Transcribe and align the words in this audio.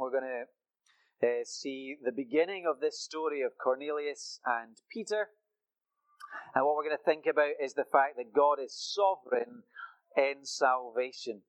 we're 0.00 0.10
going 0.10 0.46
to 1.22 1.26
uh, 1.26 1.44
see 1.44 1.96
the 2.02 2.12
beginning 2.12 2.64
of 2.68 2.80
this 2.80 2.98
story 3.00 3.42
of 3.42 3.52
Cornelius 3.62 4.40
and 4.46 4.78
Peter. 4.90 5.28
And 6.54 6.64
what 6.64 6.74
we're 6.74 6.84
going 6.84 6.96
to 6.96 7.04
think 7.04 7.26
about 7.26 7.52
is 7.62 7.74
the 7.74 7.84
fact 7.84 8.16
that 8.16 8.32
God 8.34 8.58
is 8.62 8.74
sovereign 8.74 9.64
in 10.16 10.44
salvation. 10.44 11.42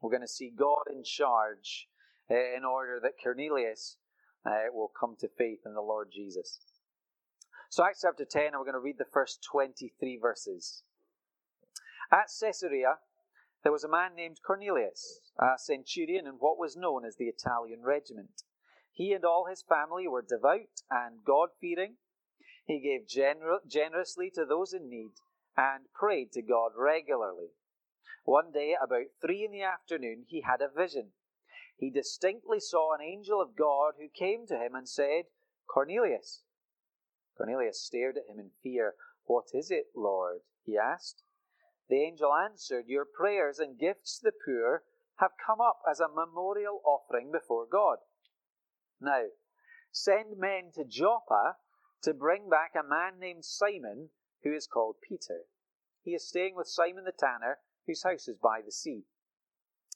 We're 0.00 0.10
going 0.10 0.22
to 0.22 0.28
see 0.28 0.52
God 0.56 0.84
in 0.90 1.02
charge 1.02 1.88
uh, 2.30 2.34
in 2.34 2.64
order 2.64 3.00
that 3.02 3.22
Cornelius 3.22 3.96
uh, 4.46 4.70
will 4.72 4.92
come 4.98 5.16
to 5.20 5.28
faith 5.36 5.60
in 5.66 5.74
the 5.74 5.80
Lord 5.80 6.08
Jesus. 6.14 6.60
So, 7.68 7.84
Acts 7.84 8.02
chapter 8.02 8.24
10, 8.24 8.46
and 8.46 8.54
we're 8.58 8.64
going 8.64 8.74
to 8.74 8.80
read 8.80 8.98
the 8.98 9.12
first 9.12 9.44
23 9.50 10.18
verses. 10.22 10.84
At 12.12 12.30
Caesarea, 12.40 12.98
there 13.66 13.72
was 13.72 13.82
a 13.82 13.88
man 13.88 14.14
named 14.14 14.38
Cornelius, 14.46 15.22
a 15.40 15.58
centurion 15.58 16.24
in 16.24 16.34
what 16.34 16.56
was 16.56 16.76
known 16.76 17.04
as 17.04 17.16
the 17.16 17.24
Italian 17.24 17.82
regiment. 17.82 18.42
He 18.92 19.12
and 19.12 19.24
all 19.24 19.46
his 19.50 19.64
family 19.68 20.06
were 20.06 20.22
devout 20.22 20.82
and 20.88 21.24
God 21.24 21.48
fearing. 21.60 21.96
He 22.64 22.78
gave 22.78 23.08
gener- 23.08 23.66
generously 23.66 24.30
to 24.36 24.44
those 24.44 24.72
in 24.72 24.88
need 24.88 25.14
and 25.56 25.86
prayed 25.92 26.30
to 26.34 26.42
God 26.42 26.74
regularly. 26.78 27.48
One 28.24 28.52
day, 28.52 28.76
about 28.80 29.06
three 29.20 29.44
in 29.44 29.50
the 29.50 29.62
afternoon, 29.62 30.26
he 30.28 30.42
had 30.42 30.60
a 30.60 30.68
vision. 30.68 31.08
He 31.76 31.90
distinctly 31.90 32.60
saw 32.60 32.94
an 32.94 33.02
angel 33.02 33.42
of 33.42 33.56
God 33.56 33.94
who 33.98 34.06
came 34.08 34.46
to 34.46 34.58
him 34.58 34.76
and 34.76 34.88
said, 34.88 35.24
Cornelius. 35.66 36.44
Cornelius 37.36 37.82
stared 37.82 38.16
at 38.16 38.32
him 38.32 38.38
in 38.38 38.52
fear. 38.62 38.94
What 39.24 39.46
is 39.52 39.72
it, 39.72 39.86
Lord? 39.96 40.42
he 40.64 40.78
asked. 40.78 41.24
The 41.88 42.02
angel 42.02 42.34
answered, 42.34 42.88
Your 42.88 43.04
prayers 43.04 43.60
and 43.60 43.78
gifts 43.78 44.18
to 44.18 44.24
the 44.24 44.32
poor 44.44 44.82
have 45.16 45.32
come 45.44 45.60
up 45.60 45.82
as 45.88 46.00
a 46.00 46.08
memorial 46.08 46.80
offering 46.84 47.30
before 47.30 47.64
God. 47.64 47.98
Now, 49.00 49.26
send 49.92 50.36
men 50.36 50.72
to 50.74 50.84
Joppa 50.84 51.58
to 52.02 52.12
bring 52.12 52.48
back 52.48 52.74
a 52.74 52.82
man 52.82 53.20
named 53.20 53.44
Simon 53.44 54.10
who 54.42 54.52
is 54.52 54.66
called 54.66 54.96
Peter. 55.00 55.44
He 56.02 56.12
is 56.14 56.28
staying 56.28 56.56
with 56.56 56.66
Simon 56.66 57.04
the 57.04 57.12
tanner, 57.12 57.60
whose 57.86 58.02
house 58.02 58.26
is 58.26 58.36
by 58.36 58.62
the 58.62 58.72
sea. 58.72 59.06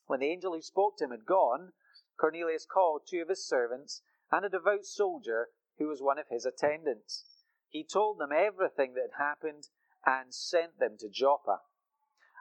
When 0.06 0.20
the 0.20 0.30
angel 0.30 0.54
who 0.54 0.62
spoke 0.62 0.96
to 0.98 1.04
him 1.04 1.10
had 1.10 1.26
gone, 1.26 1.72
Cornelius 2.16 2.66
called 2.66 3.02
two 3.06 3.22
of 3.22 3.28
his 3.28 3.46
servants 3.46 4.02
and 4.30 4.44
a 4.44 4.48
devout 4.48 4.86
soldier 4.86 5.50
who 5.78 5.88
was 5.88 6.00
one 6.00 6.18
of 6.18 6.28
his 6.28 6.46
attendants. 6.46 7.24
He 7.68 7.84
told 7.84 8.18
them 8.18 8.32
everything 8.32 8.94
that 8.94 9.10
had 9.16 9.24
happened 9.24 9.68
and 10.06 10.34
sent 10.34 10.78
them 10.78 10.96
to 10.98 11.08
Joppa. 11.08 11.62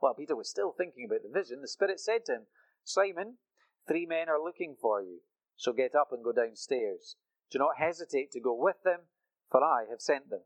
While 0.00 0.14
Peter 0.14 0.36
was 0.36 0.50
still 0.50 0.72
thinking 0.72 1.06
about 1.06 1.22
the 1.22 1.28
vision, 1.28 1.60
the 1.60 1.68
Spirit 1.68 2.00
said 2.00 2.24
to 2.26 2.32
him, 2.32 2.46
Simon, 2.84 3.38
three 3.86 4.06
men 4.06 4.28
are 4.28 4.42
looking 4.42 4.76
for 4.76 5.02
you, 5.02 5.20
so 5.56 5.72
get 5.72 5.94
up 5.94 6.12
and 6.12 6.22
go 6.22 6.32
downstairs. 6.32 7.16
Do 7.50 7.58
not 7.58 7.78
hesitate 7.78 8.30
to 8.32 8.40
go 8.40 8.54
with 8.54 8.82
them, 8.82 9.08
for 9.50 9.62
I 9.62 9.86
have 9.88 10.00
sent 10.00 10.30
them. 10.30 10.42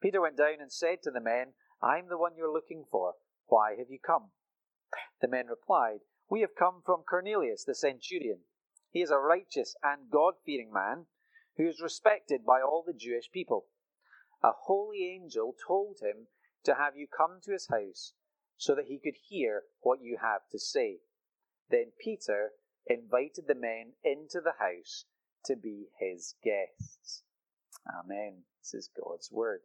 Peter 0.00 0.20
went 0.20 0.36
down 0.36 0.60
and 0.60 0.72
said 0.72 1.02
to 1.02 1.10
the 1.10 1.20
men, 1.20 1.54
I 1.82 1.98
am 1.98 2.08
the 2.08 2.18
one 2.18 2.36
you're 2.36 2.52
looking 2.52 2.84
for. 2.90 3.14
Why 3.46 3.76
have 3.76 3.90
you 3.90 3.98
come? 3.98 4.32
The 5.20 5.28
men 5.28 5.46
replied, 5.46 6.00
We 6.28 6.40
have 6.42 6.54
come 6.54 6.82
from 6.84 7.04
Cornelius 7.04 7.64
the 7.64 7.74
centurion. 7.74 8.40
He 8.90 9.02
is 9.02 9.10
a 9.10 9.18
righteous 9.18 9.76
and 9.82 10.10
God 10.10 10.34
fearing 10.44 10.72
man 10.72 11.06
who 11.56 11.66
is 11.66 11.80
respected 11.80 12.44
by 12.44 12.60
all 12.60 12.82
the 12.86 12.92
Jewish 12.92 13.30
people. 13.30 13.66
A 14.42 14.52
holy 14.52 15.04
angel 15.06 15.54
told 15.66 16.00
him 16.00 16.28
to 16.64 16.74
have 16.74 16.96
you 16.96 17.06
come 17.06 17.40
to 17.42 17.52
his 17.52 17.68
house 17.68 18.12
so 18.58 18.74
that 18.74 18.86
he 18.86 18.98
could 18.98 19.14
hear 19.28 19.62
what 19.80 20.00
you 20.02 20.18
have 20.20 20.42
to 20.50 20.58
say. 20.58 20.98
Then 21.70 21.92
Peter 21.98 22.50
invited 22.86 23.46
the 23.46 23.54
men 23.54 23.92
into 24.04 24.40
the 24.40 24.54
house 24.58 25.04
to 25.44 25.56
be 25.56 25.86
his 25.98 26.34
guests. 26.42 27.22
Amen. 27.88 28.42
This 28.60 28.74
is 28.74 28.90
God's 28.94 29.30
word. 29.32 29.60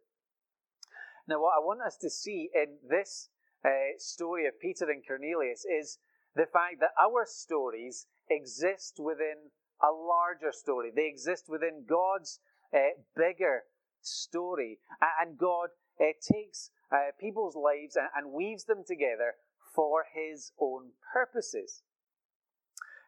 Now, 1.26 1.40
what 1.40 1.56
I 1.56 1.64
want 1.64 1.80
us 1.82 1.96
to 1.98 2.10
see 2.10 2.50
in 2.54 2.76
this 2.88 3.28
uh, 3.64 3.98
story 3.98 4.46
of 4.46 4.60
Peter 4.60 4.90
and 4.90 5.02
Cornelius 5.06 5.64
is 5.64 5.98
the 6.36 6.46
fact 6.46 6.80
that 6.80 6.90
our 7.00 7.24
stories 7.26 8.06
exist 8.30 8.96
within 8.98 9.50
a 9.82 9.90
larger 9.90 10.52
story. 10.52 10.92
They 10.94 11.08
exist 11.08 11.44
within 11.48 11.84
God's 11.88 12.40
uh, 12.72 13.00
bigger 13.16 13.64
story. 14.02 14.78
And 15.20 15.38
God 15.38 15.70
uh, 16.00 16.12
takes 16.20 16.70
uh, 16.92 17.12
people's 17.20 17.56
lives 17.56 17.96
and, 17.96 18.08
and 18.16 18.32
weaves 18.32 18.64
them 18.64 18.84
together 18.86 19.34
for 19.74 20.04
his 20.12 20.52
own 20.60 20.90
purposes. 21.12 21.82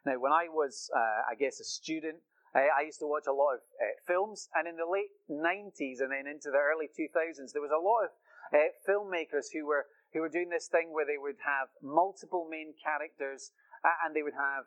Now, 0.05 0.19
when 0.19 0.31
I 0.31 0.47
was, 0.49 0.89
uh, 0.95 1.29
I 1.29 1.35
guess, 1.35 1.59
a 1.59 1.63
student, 1.65 2.17
I 2.55 2.81
used 2.85 2.99
to 2.99 3.07
watch 3.07 3.27
a 3.27 3.33
lot 3.35 3.53
of 3.55 3.61
uh, 3.77 3.93
films, 4.07 4.49
and 4.55 4.67
in 4.67 4.77
the 4.77 4.89
late 4.89 5.13
90s 5.29 6.01
and 6.01 6.09
then 6.09 6.25
into 6.25 6.49
the 6.49 6.57
early 6.57 6.89
2000s, 6.89 7.53
there 7.53 7.61
was 7.61 7.75
a 7.75 7.77
lot 7.77 8.09
of 8.09 8.11
uh, 8.49 8.73
filmmakers 8.81 9.53
who 9.53 9.67
were 9.67 9.85
who 10.13 10.21
were 10.21 10.29
doing 10.29 10.49
this 10.49 10.67
thing 10.67 10.89
where 10.93 11.05
they 11.05 11.19
would 11.19 11.35
have 11.43 11.67
multiple 11.83 12.47
main 12.49 12.73
characters, 12.81 13.51
and 13.83 14.15
they 14.15 14.23
would 14.23 14.33
have 14.33 14.65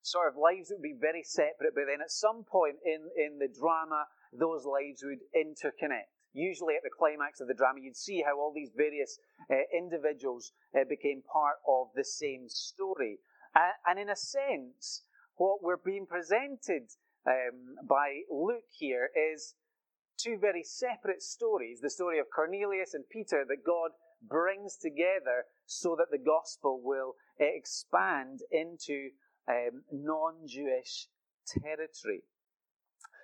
sort 0.00 0.30
of 0.30 0.38
lives 0.38 0.68
that 0.68 0.78
would 0.78 0.86
be 0.86 0.96
very 0.98 1.22
separate, 1.22 1.74
but 1.74 1.90
then 1.90 2.00
at 2.00 2.10
some 2.10 2.44
point 2.44 2.76
in, 2.86 3.10
in 3.18 3.38
the 3.38 3.50
drama, 3.50 4.06
those 4.32 4.64
lives 4.64 5.02
would 5.02 5.18
interconnect 5.34 6.15
usually 6.36 6.74
at 6.74 6.82
the 6.82 6.90
climax 6.96 7.40
of 7.40 7.48
the 7.48 7.54
drama, 7.54 7.80
you'd 7.80 7.96
see 7.96 8.22
how 8.24 8.38
all 8.38 8.52
these 8.54 8.70
various 8.76 9.18
uh, 9.50 9.56
individuals 9.76 10.52
uh, 10.74 10.84
became 10.88 11.22
part 11.32 11.56
of 11.66 11.88
the 11.96 12.04
same 12.04 12.48
story. 12.48 13.18
Uh, 13.54 13.72
and 13.86 13.98
in 13.98 14.10
a 14.10 14.16
sense, 14.16 15.02
what 15.36 15.62
we're 15.62 15.76
being 15.76 16.06
presented 16.06 16.92
um, 17.26 17.76
by 17.88 18.20
Luke 18.30 18.68
here 18.78 19.08
is 19.32 19.54
two 20.18 20.38
very 20.38 20.62
separate 20.62 21.22
stories 21.22 21.80
the 21.80 21.90
story 21.90 22.18
of 22.18 22.26
Cornelius 22.34 22.94
and 22.94 23.04
Peter 23.10 23.44
that 23.48 23.64
God 23.64 23.90
brings 24.26 24.76
together 24.76 25.44
so 25.66 25.96
that 25.96 26.10
the 26.10 26.22
gospel 26.22 26.80
will 26.82 27.14
uh, 27.40 27.44
expand 27.44 28.40
into 28.50 29.10
um, 29.48 29.82
non 29.92 30.46
Jewish 30.46 31.08
territory. 31.46 32.22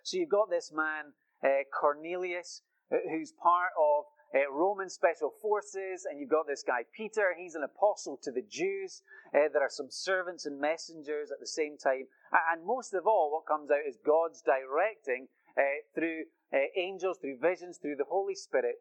So 0.03 0.17
you've 0.17 0.29
got 0.29 0.50
this 0.50 0.73
man, 0.75 1.12
uh, 1.44 1.62
Cornelius, 1.73 2.62
who's 2.90 3.32
part 3.32 3.73
of 3.79 4.05
uh, 4.34 4.50
Roman 4.50 4.88
special 4.88 5.31
forces, 5.43 6.06
and 6.08 6.19
you've 6.19 6.31
got 6.31 6.46
this 6.46 6.64
guy 6.67 6.84
Peter. 6.96 7.34
He's 7.37 7.55
an 7.55 7.62
apostle 7.62 8.19
to 8.23 8.32
the 8.32 8.43
Jews. 8.43 9.02
Uh, 9.34 9.49
there 9.52 9.62
are 9.62 9.70
some 9.70 9.90
servants 9.90 10.46
and 10.46 10.58
messengers 10.58 11.31
at 11.31 11.40
the 11.40 11.46
same 11.46 11.76
time, 11.76 12.08
and 12.52 12.64
most 12.64 12.94
of 12.94 13.06
all, 13.06 13.31
what 13.31 13.46
comes 13.46 13.70
out 13.70 13.87
is 13.87 13.99
God's 14.05 14.43
directing 14.43 15.29
uh, 15.56 15.84
through 15.94 16.25
uh, 16.52 16.58
angels, 16.76 17.19
through 17.20 17.38
visions, 17.40 17.79
through 17.79 17.96
the 17.96 18.08
Holy 18.08 18.34
Spirit, 18.34 18.76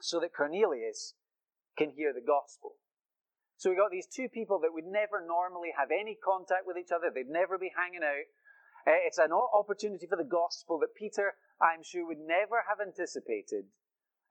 so 0.00 0.20
that 0.20 0.34
Cornelius 0.34 1.14
can 1.76 1.90
hear 1.90 2.12
the 2.12 2.24
gospel. 2.24 2.76
So 3.56 3.70
we 3.70 3.76
got 3.76 3.92
these 3.92 4.08
two 4.10 4.28
people 4.28 4.58
that 4.60 4.74
would 4.74 4.88
never 4.88 5.22
normally 5.22 5.70
have 5.78 5.94
any 5.94 6.18
contact 6.18 6.66
with 6.66 6.76
each 6.76 6.90
other. 6.90 7.14
They'd 7.14 7.30
never 7.30 7.58
be 7.58 7.70
hanging 7.76 8.02
out. 8.02 8.26
Uh, 8.86 8.98
it's 9.06 9.18
an 9.18 9.32
opportunity 9.32 10.06
for 10.06 10.16
the 10.16 10.24
gospel 10.24 10.78
that 10.80 10.94
Peter, 10.96 11.34
I'm 11.60 11.82
sure, 11.82 12.06
would 12.06 12.18
never 12.18 12.64
have 12.68 12.80
anticipated. 12.80 13.66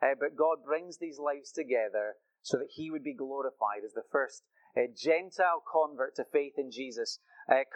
Uh, 0.02 0.16
but 0.20 0.36
God 0.36 0.66
brings 0.66 0.98
these 0.98 1.20
lives 1.20 1.52
together 1.52 2.16
so 2.42 2.58
that 2.58 2.74
he 2.76 2.90
would 2.90 3.04
be 3.04 3.14
glorified 3.14 3.86
as 3.86 3.94
the 3.94 4.08
first 4.12 4.44
uh, 4.76 4.88
Gentile 4.96 5.64
convert 5.72 6.16
to 6.16 6.26
faith 6.26 6.54
in 6.58 6.72
Jesus 6.72 7.20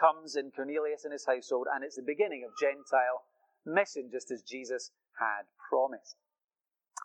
comes 0.00 0.36
in 0.36 0.50
Cornelius 0.50 1.04
and 1.04 1.12
his 1.12 1.26
household, 1.26 1.66
and 1.72 1.84
it's 1.84 1.96
the 1.96 2.02
beginning 2.02 2.46
of 2.46 2.56
Gentile 2.58 3.24
mission, 3.66 4.08
just 4.10 4.30
as 4.30 4.42
Jesus 4.42 4.90
had 5.18 5.44
promised. 5.68 6.16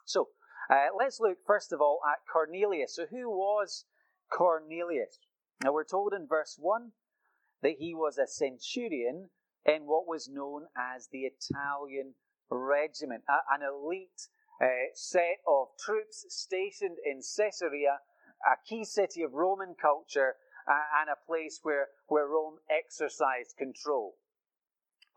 So, 0.05 0.29
uh, 0.69 0.87
let's 0.97 1.19
look 1.19 1.37
first 1.45 1.73
of 1.73 1.81
all 1.81 1.99
at 2.07 2.19
Cornelius. 2.31 2.95
So, 2.95 3.07
who 3.09 3.29
was 3.29 3.85
Cornelius? 4.31 5.19
Now, 5.63 5.73
we're 5.73 5.83
told 5.83 6.13
in 6.13 6.27
verse 6.27 6.57
1 6.59 6.91
that 7.61 7.75
he 7.79 7.93
was 7.93 8.17
a 8.17 8.27
centurion 8.27 9.29
in 9.65 9.83
what 9.85 10.07
was 10.07 10.27
known 10.27 10.65
as 10.77 11.07
the 11.07 11.25
Italian 11.25 12.13
regiment, 12.49 13.23
an 13.27 13.61
elite 13.61 14.27
uh, 14.61 14.67
set 14.93 15.39
of 15.47 15.67
troops 15.83 16.25
stationed 16.29 16.97
in 17.05 17.21
Caesarea, 17.21 17.99
a 18.45 18.55
key 18.67 18.83
city 18.83 19.23
of 19.23 19.33
Roman 19.33 19.75
culture, 19.79 20.35
uh, 20.67 21.01
and 21.01 21.09
a 21.09 21.25
place 21.27 21.59
where, 21.63 21.87
where 22.07 22.27
Rome 22.27 22.57
exercised 22.69 23.55
control. 23.57 24.15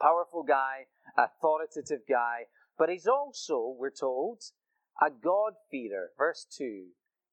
Powerful 0.00 0.42
guy, 0.42 0.86
authoritative 1.16 2.06
guy, 2.08 2.46
but 2.78 2.88
he's 2.88 3.06
also, 3.06 3.74
we're 3.78 3.90
told, 3.90 4.42
a 5.00 5.10
God-fearer. 5.10 6.10
Verse 6.18 6.46
2 6.56 6.86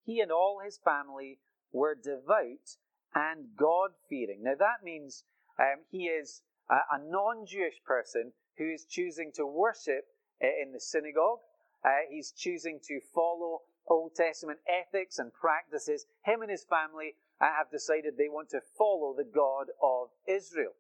He 0.04 0.20
and 0.20 0.32
all 0.32 0.62
his 0.64 0.80
family 0.84 1.40
were 1.72 1.96
devout 1.96 2.78
and 3.16 3.56
God-fearing. 3.58 4.44
Now 4.44 4.56
that 4.58 4.84
means 4.84 5.24
um, 5.60 5.84
he 5.90 6.06
is 6.06 6.42
a, 6.72 6.96
a 6.96 7.00
non 7.00 7.46
Jewish 7.46 7.84
person 7.86 8.32
who 8.58 8.70
is 8.70 8.86
choosing 8.86 9.32
to 9.36 9.46
worship 9.46 10.06
uh, 10.42 10.48
in 10.48 10.72
the 10.72 10.80
synagogue. 10.80 11.40
Uh, 11.84 12.08
he's 12.10 12.32
choosing 12.32 12.80
to 12.88 13.00
follow 13.14 13.62
Old 13.88 14.16
Testament 14.16 14.60
ethics 14.68 15.20
and 15.20 15.34
practices. 15.34 16.06
Him 16.24 16.42
and 16.42 16.52
his 16.52 16.64
family 16.64 17.16
uh, 17.40 17.46
have 17.58 17.72
decided 17.72 18.18
they 18.18 18.30
want 18.30 18.50
to 18.50 18.62
follow 18.78 19.14
the 19.16 19.24
God 19.24 19.68
of 19.82 20.10
Israel. 20.28 20.74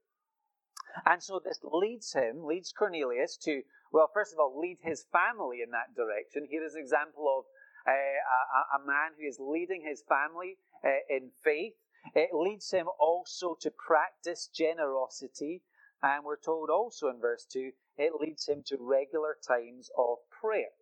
And 1.05 1.21
so 1.23 1.39
this 1.43 1.59
leads 1.63 2.13
him, 2.13 2.45
leads 2.45 2.71
Cornelius 2.71 3.37
to, 3.43 3.61
well, 3.91 4.09
first 4.13 4.33
of 4.33 4.39
all, 4.39 4.59
lead 4.59 4.77
his 4.81 5.05
family 5.11 5.61
in 5.63 5.71
that 5.71 5.95
direction. 5.95 6.47
Here 6.49 6.63
is 6.63 6.75
an 6.75 6.81
example 6.81 7.25
of 7.27 7.45
uh, 7.87 7.91
a, 7.91 8.81
a, 8.81 8.85
man 8.85 9.11
who 9.17 9.25
is 9.25 9.39
leading 9.39 9.81
his 9.81 10.03
family 10.07 10.57
uh, 10.85 10.89
in 11.09 11.31
faith. 11.43 11.73
It 12.13 12.29
leads 12.33 12.69
him 12.69 12.87
also 12.99 13.57
to 13.61 13.71
practice 13.71 14.49
generosity. 14.53 15.61
And 16.03 16.25
we're 16.25 16.39
told 16.39 16.69
also 16.69 17.09
in 17.09 17.21
verse 17.21 17.45
2, 17.51 17.71
it 17.97 18.13
leads 18.19 18.47
him 18.47 18.63
to 18.67 18.77
regular 18.79 19.37
times 19.47 19.89
of 19.97 20.17
prayer. 20.29 20.73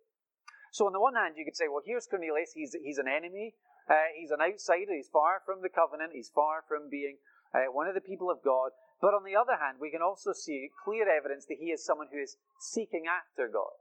So, 0.72 0.86
on 0.86 0.92
the 0.92 1.00
one 1.00 1.14
hand, 1.14 1.34
you 1.36 1.44
could 1.44 1.56
say, 1.56 1.68
well, 1.68 1.82
here's 1.84 2.06
Cornelius. 2.06 2.52
He's, 2.54 2.74
he's 2.82 2.98
an 2.98 3.08
enemy. 3.08 3.54
Uh, 3.88 4.14
he's 4.16 4.30
an 4.30 4.40
outsider. 4.40 4.94
He's 4.94 5.10
far 5.12 5.42
from 5.44 5.62
the 5.62 5.68
covenant. 5.68 6.12
He's 6.14 6.30
far 6.32 6.62
from 6.66 6.88
being 6.88 7.18
uh, 7.52 7.72
one 7.72 7.88
of 7.88 7.94
the 7.94 8.00
people 8.00 8.30
of 8.30 8.38
God. 8.44 8.70
But 9.00 9.14
on 9.14 9.24
the 9.24 9.36
other 9.36 9.58
hand, 9.60 9.78
we 9.80 9.90
can 9.90 10.02
also 10.02 10.32
see 10.32 10.70
clear 10.84 11.08
evidence 11.10 11.46
that 11.46 11.58
he 11.58 11.72
is 11.72 11.84
someone 11.84 12.08
who 12.12 12.20
is 12.20 12.36
seeking 12.60 13.04
after 13.08 13.48
God, 13.48 13.80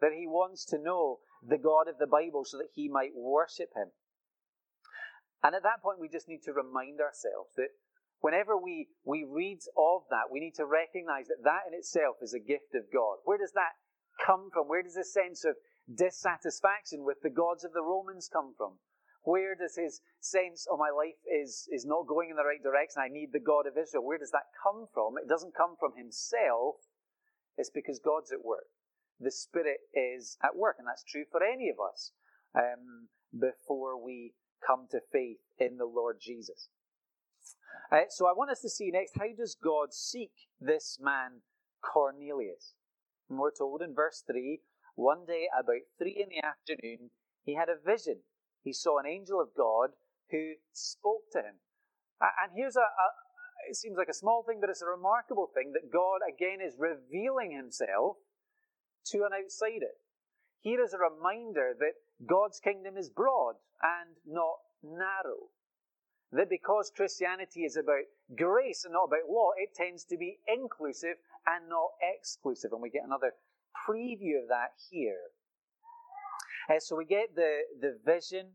that 0.00 0.12
he 0.12 0.26
wants 0.26 0.64
to 0.66 0.78
know 0.78 1.20
the 1.42 1.58
God 1.58 1.88
of 1.88 1.98
the 1.98 2.10
Bible 2.10 2.44
so 2.44 2.58
that 2.58 2.74
he 2.74 2.88
might 2.88 3.14
worship 3.14 3.70
him. 3.74 3.88
And 5.42 5.54
at 5.54 5.62
that 5.62 5.82
point, 5.82 6.00
we 6.00 6.08
just 6.08 6.28
need 6.28 6.42
to 6.44 6.52
remind 6.52 7.00
ourselves 7.00 7.54
that 7.56 7.70
whenever 8.20 8.56
we, 8.56 8.88
we 9.04 9.24
read 9.28 9.58
of 9.76 10.02
that, 10.10 10.30
we 10.30 10.40
need 10.40 10.54
to 10.56 10.66
recognize 10.66 11.28
that 11.28 11.44
that 11.44 11.68
in 11.68 11.74
itself 11.74 12.16
is 12.22 12.34
a 12.34 12.40
gift 12.40 12.74
of 12.74 12.90
God. 12.92 13.18
Where 13.24 13.38
does 13.38 13.52
that 13.54 13.78
come 14.24 14.50
from? 14.52 14.68
Where 14.68 14.82
does 14.82 14.94
this 14.94 15.12
sense 15.12 15.44
of 15.44 15.54
dissatisfaction 15.92 17.04
with 17.04 17.18
the 17.22 17.30
gods 17.30 17.64
of 17.64 17.72
the 17.72 17.82
Romans 17.82 18.28
come 18.32 18.54
from? 18.56 18.78
Where 19.22 19.54
does 19.54 19.76
his 19.76 20.00
sense 20.20 20.66
of 20.70 20.78
my 20.78 20.90
life 20.90 21.18
is, 21.26 21.68
is 21.70 21.84
not 21.84 22.06
going 22.06 22.30
in 22.30 22.36
the 22.36 22.46
right 22.46 22.62
direction? 22.62 23.02
I 23.02 23.12
need 23.12 23.30
the 23.32 23.44
God 23.44 23.66
of 23.66 23.76
Israel. 23.76 24.04
Where 24.04 24.18
does 24.18 24.30
that 24.30 24.48
come 24.62 24.86
from? 24.94 25.18
It 25.18 25.28
doesn't 25.28 25.54
come 25.56 25.74
from 25.78 25.92
himself. 25.96 26.76
It's 27.56 27.70
because 27.70 27.98
God's 27.98 28.32
at 28.32 28.44
work. 28.44 28.70
The 29.20 29.32
Spirit 29.32 29.80
is 29.92 30.38
at 30.42 30.56
work, 30.56 30.76
and 30.78 30.86
that's 30.86 31.02
true 31.02 31.24
for 31.30 31.42
any 31.42 31.68
of 31.68 31.76
us 31.82 32.12
um, 32.54 33.08
before 33.34 34.02
we 34.02 34.34
come 34.64 34.86
to 34.92 35.00
faith 35.12 35.42
in 35.58 35.76
the 35.76 35.86
Lord 35.86 36.18
Jesus. 36.20 36.70
Uh, 37.90 38.08
so 38.10 38.26
I 38.26 38.32
want 38.32 38.50
us 38.50 38.60
to 38.60 38.68
see 38.68 38.90
next 38.90 39.16
how 39.18 39.32
does 39.36 39.56
God 39.62 39.92
seek 39.92 40.32
this 40.60 40.98
man 41.00 41.42
Cornelius? 41.82 42.74
And 43.30 43.38
we're 43.38 43.54
told 43.56 43.82
in 43.82 43.94
verse 43.94 44.22
3 44.26 44.60
one 44.94 45.24
day 45.26 45.46
about 45.54 45.86
3 45.98 46.10
in 46.10 46.28
the 46.28 46.44
afternoon, 46.44 47.10
he 47.44 47.54
had 47.54 47.68
a 47.68 47.78
vision. 47.78 48.18
He 48.64 48.72
saw 48.72 48.98
an 48.98 49.06
angel 49.06 49.40
of 49.40 49.54
God 49.56 49.90
who 50.30 50.54
spoke 50.72 51.30
to 51.32 51.38
him. 51.38 51.54
And 52.20 52.52
here's 52.56 52.76
a, 52.76 52.80
a 52.80 53.08
it 53.70 53.76
seems 53.76 53.96
like 53.96 54.08
a 54.08 54.14
small 54.14 54.42
thing, 54.42 54.58
but 54.60 54.70
it's 54.70 54.82
a 54.82 54.86
remarkable 54.86 55.48
thing 55.54 55.72
that 55.72 55.92
God 55.92 56.20
again 56.26 56.58
is 56.60 56.74
revealing 56.78 57.52
himself 57.52 58.16
to 59.06 59.18
an 59.18 59.30
outsider. 59.32 59.94
Here 60.60 60.82
is 60.82 60.92
a 60.92 60.98
reminder 60.98 61.74
that 61.78 61.94
God's 62.26 62.60
kingdom 62.60 62.96
is 62.96 63.08
broad 63.08 63.54
and 63.82 64.16
not 64.26 64.58
narrow. 64.82 65.50
That 66.32 66.50
because 66.50 66.92
Christianity 66.94 67.64
is 67.64 67.76
about 67.76 68.04
grace 68.36 68.84
and 68.84 68.92
not 68.92 69.04
about 69.04 69.30
law, 69.30 69.50
it 69.56 69.74
tends 69.74 70.04
to 70.04 70.18
be 70.18 70.38
inclusive 70.46 71.16
and 71.46 71.68
not 71.68 71.90
exclusive. 72.02 72.72
And 72.72 72.82
we 72.82 72.90
get 72.90 73.04
another 73.04 73.32
preview 73.88 74.42
of 74.42 74.48
that 74.48 74.72
here. 74.90 75.32
Uh, 76.68 76.80
so 76.80 76.96
we 76.96 77.06
get 77.06 77.34
the, 77.34 77.60
the 77.80 77.98
vision, 78.04 78.48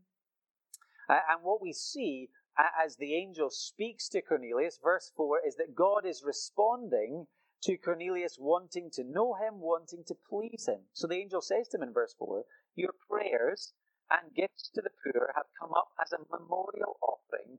uh, 1.08 1.18
and 1.30 1.42
what 1.42 1.60
we 1.60 1.72
see 1.72 2.28
uh, 2.56 2.84
as 2.84 2.96
the 2.96 3.14
angel 3.14 3.50
speaks 3.50 4.08
to 4.10 4.22
Cornelius, 4.22 4.78
verse 4.82 5.10
4, 5.16 5.40
is 5.46 5.56
that 5.56 5.74
God 5.74 6.06
is 6.06 6.22
responding 6.24 7.26
to 7.64 7.76
Cornelius 7.76 8.36
wanting 8.38 8.90
to 8.92 9.02
know 9.02 9.34
him, 9.34 9.60
wanting 9.60 10.04
to 10.06 10.14
please 10.28 10.68
him. 10.68 10.80
So 10.92 11.08
the 11.08 11.16
angel 11.16 11.40
says 11.40 11.66
to 11.68 11.78
him 11.78 11.82
in 11.82 11.92
verse 11.92 12.14
4, 12.18 12.44
Your 12.76 12.92
prayers 13.10 13.72
and 14.10 14.34
gifts 14.34 14.70
to 14.74 14.82
the 14.82 14.90
poor 15.02 15.32
have 15.34 15.46
come 15.58 15.72
up 15.72 15.88
as 16.00 16.12
a 16.12 16.18
memorial 16.30 16.98
offering 17.02 17.58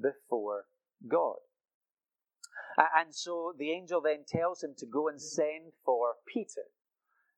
before 0.00 0.64
God. 1.08 1.36
And 2.96 3.14
so 3.14 3.52
the 3.58 3.70
angel 3.70 4.00
then 4.00 4.24
tells 4.26 4.62
him 4.62 4.74
to 4.78 4.86
go 4.86 5.08
and 5.08 5.20
send 5.20 5.72
for 5.84 6.14
Peter, 6.26 6.70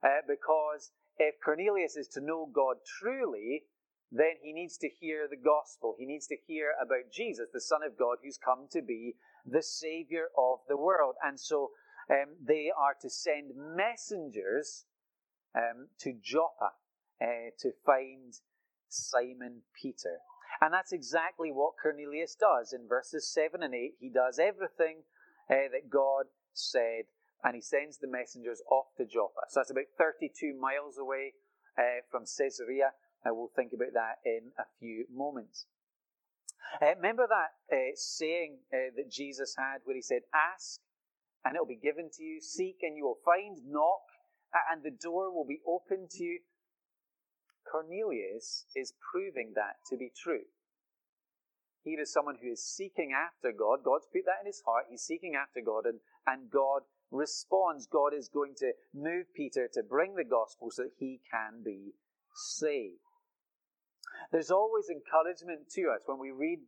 uh, 0.02 0.23
because 0.29 0.93
if 1.19 1.35
Cornelius 1.44 1.96
is 1.96 2.08
to 2.08 2.20
know 2.20 2.49
God 2.52 2.76
truly, 3.00 3.64
then 4.12 4.35
he 4.43 4.52
needs 4.52 4.79
to 4.79 4.88
hear 4.88 5.26
the 5.29 5.37
gospel. 5.37 5.97
He 5.99 6.06
needs 6.06 6.26
to 6.29 6.37
hear 6.47 6.73
about 6.81 7.11
Jesus, 7.12 7.49
the 7.52 7.61
Son 7.61 7.82
of 7.82 7.99
God, 7.99 8.19
who's 8.23 8.38
come 8.38 8.69
to 8.70 8.82
be 8.82 9.17
the 9.44 9.62
Savior 9.62 10.26
of 10.38 10.58
the 10.69 10.76
world. 10.76 11.17
And 11.25 11.38
so 11.38 11.70
um, 12.08 12.37
they 12.40 12.71
are 12.76 12.95
to 13.00 13.11
send 13.11 13.52
messengers 13.57 14.85
um, 15.57 15.88
to 16.00 16.12
Joppa 16.23 16.73
uh, 17.21 17.50
to 17.59 17.71
find 17.85 18.35
Simon 18.88 19.62
Peter. 19.80 20.18
And 20.61 20.73
that's 20.73 20.92
exactly 20.92 21.50
what 21.50 21.75
Cornelius 21.80 22.37
does. 22.38 22.73
In 22.73 22.88
verses 22.88 23.28
7 23.33 23.62
and 23.62 23.75
8, 23.75 23.94
he 23.99 24.09
does 24.09 24.38
everything 24.38 25.02
uh, 25.50 25.68
that 25.73 25.90
God 25.90 26.26
said, 26.52 27.04
and 27.42 27.54
he 27.54 27.61
sends 27.61 27.99
the 27.99 28.09
messengers 28.09 28.62
off 28.71 28.87
to 28.97 29.04
Joppa. 29.04 29.50
So 29.50 29.61
that's 29.61 29.71
about 29.71 29.90
32 29.99 30.54
miles 30.59 30.97
away 30.97 31.35
uh, 31.76 32.06
from 32.11 32.25
Caesarea. 32.25 32.92
And 33.25 33.37
we'll 33.37 33.52
think 33.54 33.73
about 33.75 33.92
that 33.94 34.21
in 34.25 34.52
a 34.59 34.64
few 34.78 35.06
moments. 35.12 35.66
Uh, 36.80 36.94
remember 36.97 37.26
that 37.28 37.75
uh, 37.75 37.92
saying 37.94 38.59
uh, 38.73 38.94
that 38.97 39.11
Jesus 39.11 39.54
had 39.59 39.78
where 39.85 39.97
he 39.97 40.02
said, 40.02 40.23
Ask 40.33 40.80
and 41.44 41.56
it 41.56 41.61
will 41.61 41.68
be 41.68 41.80
given 41.80 42.11
to 42.14 42.23
you. 42.23 42.40
Seek 42.40 42.78
and 42.83 42.97
you 42.97 43.04
will 43.04 43.21
find. 43.25 43.59
Knock 43.66 44.09
and 44.71 44.83
the 44.83 44.90
door 44.90 45.35
will 45.35 45.47
be 45.47 45.61
opened 45.66 46.11
to 46.11 46.23
you. 46.23 46.40
Cornelius 47.75 48.66
is 48.76 48.95
proving 49.11 49.52
that 49.57 49.83
to 49.90 49.97
be 49.97 50.12
true. 50.14 50.47
He 51.83 51.90
is 51.90 52.12
someone 52.12 52.37
who 52.40 52.52
is 52.52 52.64
seeking 52.64 53.12
after 53.12 53.50
God. 53.50 53.83
God's 53.85 54.07
put 54.12 54.25
that 54.26 54.40
in 54.40 54.47
his 54.47 54.62
heart. 54.64 54.87
He's 54.88 55.02
seeking 55.02 55.35
after 55.35 55.61
God, 55.61 55.85
and, 55.85 55.99
and 56.25 56.49
God 56.49 56.83
responds. 57.11 57.88
God 57.90 58.14
is 58.14 58.28
going 58.28 58.54
to 58.59 58.73
move 58.95 59.26
Peter 59.35 59.69
to 59.75 59.83
bring 59.83 60.14
the 60.14 60.25
gospel 60.25 60.71
so 60.71 60.85
that 60.85 60.93
he 61.00 61.21
can 61.28 61.62
be 61.64 61.95
saved. 62.33 63.02
There's 64.31 64.52
always 64.52 64.87
encouragement 64.88 65.69
to 65.75 65.90
us 65.90 66.02
when 66.07 66.21
we 66.21 66.31
read 66.31 66.61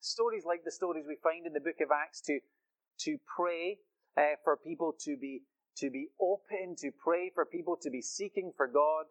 stories 0.00 0.44
like 0.44 0.60
the 0.64 0.70
stories 0.70 1.06
we 1.08 1.16
find 1.22 1.46
in 1.46 1.54
the 1.54 1.60
book 1.60 1.80
of 1.80 1.88
Acts 1.90 2.20
to, 2.28 2.38
to 3.00 3.16
pray 3.34 3.78
uh, 4.16 4.36
for 4.44 4.58
people 4.58 4.94
to 5.04 5.16
be 5.16 5.40
to 5.76 5.88
be 5.88 6.08
open, 6.20 6.76
to 6.76 6.90
pray 7.02 7.30
for 7.34 7.46
people 7.46 7.76
to 7.80 7.90
be 7.90 8.02
seeking 8.02 8.52
for 8.54 8.66
God. 8.66 9.06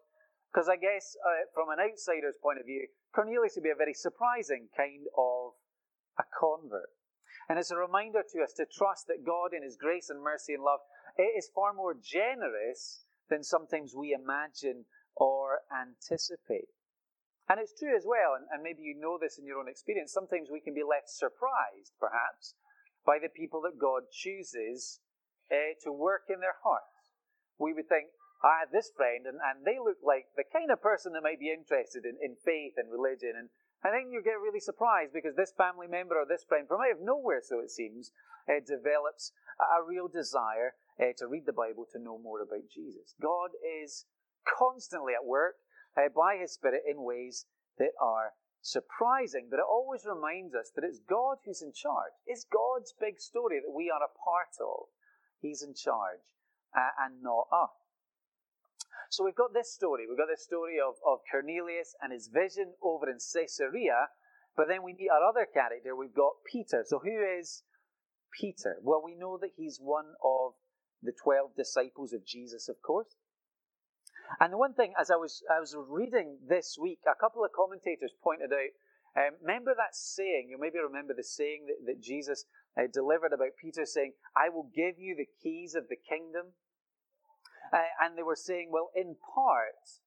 Because 0.52 0.68
I 0.68 0.76
guess 0.76 1.14
uh, 1.22 1.46
from 1.54 1.70
an 1.70 1.78
outsider's 1.78 2.36
point 2.42 2.58
of 2.58 2.66
view, 2.66 2.88
Cornelius 3.14 3.54
would 3.54 3.64
be 3.64 3.70
a 3.70 3.78
very 3.78 3.94
surprising 3.94 4.68
kind 4.76 5.06
of 5.16 5.54
a 6.18 6.26
convert. 6.34 6.90
And 7.48 7.58
it's 7.58 7.70
a 7.70 7.76
reminder 7.76 8.22
to 8.22 8.42
us 8.42 8.52
to 8.58 8.66
trust 8.66 9.06
that 9.06 9.26
God, 9.26 9.54
in 9.54 9.62
His 9.62 9.76
grace 9.76 10.10
and 10.10 10.22
mercy 10.22 10.54
and 10.54 10.62
love, 10.62 10.80
is 11.18 11.50
far 11.54 11.72
more 11.72 11.94
generous 11.94 13.04
than 13.28 13.42
sometimes 13.42 13.94
we 13.94 14.12
imagine 14.12 14.86
or 15.14 15.60
anticipate. 15.70 16.74
And 17.48 17.58
it's 17.58 17.74
true 17.74 17.96
as 17.96 18.06
well, 18.06 18.38
and, 18.38 18.46
and 18.50 18.62
maybe 18.62 18.82
you 18.82 18.94
know 18.94 19.18
this 19.18 19.38
in 19.38 19.46
your 19.46 19.58
own 19.58 19.68
experience, 19.68 20.12
sometimes 20.12 20.48
we 20.50 20.60
can 20.60 20.74
be 20.74 20.86
left 20.86 21.10
surprised, 21.10 21.94
perhaps, 21.98 22.54
by 23.04 23.18
the 23.18 23.28
people 23.28 23.60
that 23.62 23.78
God 23.80 24.06
chooses 24.12 25.00
uh, 25.50 25.74
to 25.82 25.90
work 25.90 26.30
in 26.30 26.38
their 26.38 26.54
hearts. 26.62 27.10
We 27.58 27.74
would 27.74 27.88
think, 27.88 28.14
I 28.42 28.60
have 28.60 28.72
this 28.72 28.90
friend, 28.96 29.26
and, 29.26 29.36
and 29.36 29.64
they 29.64 29.76
look 29.76 30.00
like 30.00 30.32
the 30.36 30.48
kind 30.48 30.70
of 30.70 30.80
person 30.80 31.12
that 31.12 31.22
might 31.22 31.40
be 31.40 31.52
interested 31.52 32.04
in, 32.04 32.16
in 32.24 32.36
faith 32.40 32.74
and 32.80 32.90
religion. 32.90 33.36
And 33.36 33.52
I 33.84 33.92
think 33.92 34.12
you 34.12 34.22
get 34.24 34.40
really 34.40 34.60
surprised 34.60 35.12
because 35.12 35.36
this 35.36 35.52
family 35.52 35.86
member 35.86 36.16
or 36.16 36.24
this 36.24 36.44
friend, 36.44 36.66
from 36.66 36.80
out 36.80 36.96
of 36.96 37.04
nowhere, 37.04 37.44
so 37.44 37.60
it 37.60 37.70
seems, 37.70 38.12
uh, 38.48 38.64
develops 38.64 39.32
a, 39.60 39.80
a 39.80 39.84
real 39.84 40.08
desire 40.08 40.74
uh, 40.96 41.12
to 41.18 41.28
read 41.28 41.44
the 41.44 41.52
Bible 41.52 41.84
to 41.92 42.00
know 42.00 42.18
more 42.18 42.40
about 42.40 42.68
Jesus. 42.72 43.14
God 43.20 43.50
is 43.60 44.06
constantly 44.44 45.12
at 45.12 45.24
work 45.24 45.56
uh, 45.96 46.08
by 46.08 46.36
His 46.40 46.52
Spirit 46.52 46.82
in 46.88 47.04
ways 47.04 47.44
that 47.76 47.92
are 48.00 48.32
surprising, 48.62 49.48
but 49.50 49.60
it 49.60 49.68
always 49.68 50.04
reminds 50.08 50.54
us 50.54 50.70
that 50.74 50.84
it's 50.84 51.00
God 51.08 51.38
who's 51.44 51.62
in 51.62 51.72
charge. 51.72 52.12
It's 52.26 52.44
God's 52.44 52.94
big 52.98 53.20
story 53.20 53.60
that 53.60 53.72
we 53.72 53.90
are 53.90 54.00
a 54.00 54.16
part 54.16 54.56
of. 54.60 54.88
He's 55.40 55.62
in 55.62 55.74
charge 55.74 56.24
uh, 56.76 56.92
and 57.04 57.22
not 57.22 57.48
us. 57.52 57.89
So 59.10 59.24
we've 59.24 59.34
got 59.34 59.52
this 59.52 59.72
story. 59.72 60.06
We've 60.08 60.18
got 60.18 60.28
this 60.30 60.44
story 60.44 60.78
of, 60.78 60.94
of 61.06 61.20
Cornelius 61.30 61.94
and 62.00 62.12
his 62.12 62.28
vision 62.28 62.74
over 62.82 63.10
in 63.10 63.18
Caesarea, 63.18 64.08
but 64.56 64.68
then 64.68 64.82
we 64.82 64.94
meet 64.94 65.10
our 65.10 65.28
other 65.28 65.46
character. 65.52 65.96
We've 65.96 66.14
got 66.14 66.44
Peter. 66.46 66.84
So 66.86 67.00
who 67.00 67.18
is 67.38 67.62
Peter? 68.38 68.76
Well, 68.82 69.02
we 69.04 69.14
know 69.14 69.38
that 69.40 69.50
he's 69.56 69.78
one 69.80 70.14
of 70.22 70.54
the 71.02 71.12
12 71.24 71.56
disciples 71.56 72.12
of 72.12 72.24
Jesus, 72.24 72.68
of 72.68 72.76
course. 72.82 73.16
And 74.38 74.52
the 74.52 74.58
one 74.58 74.74
thing, 74.74 74.94
as 75.00 75.10
I 75.10 75.16
was, 75.16 75.42
I 75.50 75.58
was 75.58 75.74
reading 75.76 76.38
this 76.46 76.78
week, 76.80 77.00
a 77.02 77.18
couple 77.18 77.44
of 77.44 77.50
commentators 77.50 78.12
pointed 78.22 78.52
out 78.52 78.70
um, 79.16 79.34
remember 79.42 79.74
that 79.74 79.94
saying, 79.96 80.48
you 80.50 80.58
maybe 80.58 80.78
remember 80.78 81.14
the 81.16 81.24
saying 81.24 81.66
that, 81.66 81.82
that 81.86 82.00
Jesus 82.00 82.44
uh, 82.78 82.86
delivered 82.92 83.32
about 83.32 83.58
Peter 83.60 83.84
saying, 83.84 84.12
I 84.36 84.48
will 84.50 84.70
give 84.74 84.98
you 84.98 85.16
the 85.16 85.26
keys 85.42 85.74
of 85.74 85.88
the 85.88 85.98
kingdom. 85.98 86.54
Uh, 87.72 87.86
and 88.02 88.18
they 88.18 88.22
were 88.22 88.36
saying, 88.36 88.70
well, 88.72 88.90
in 88.94 89.16
part, 89.34 90.02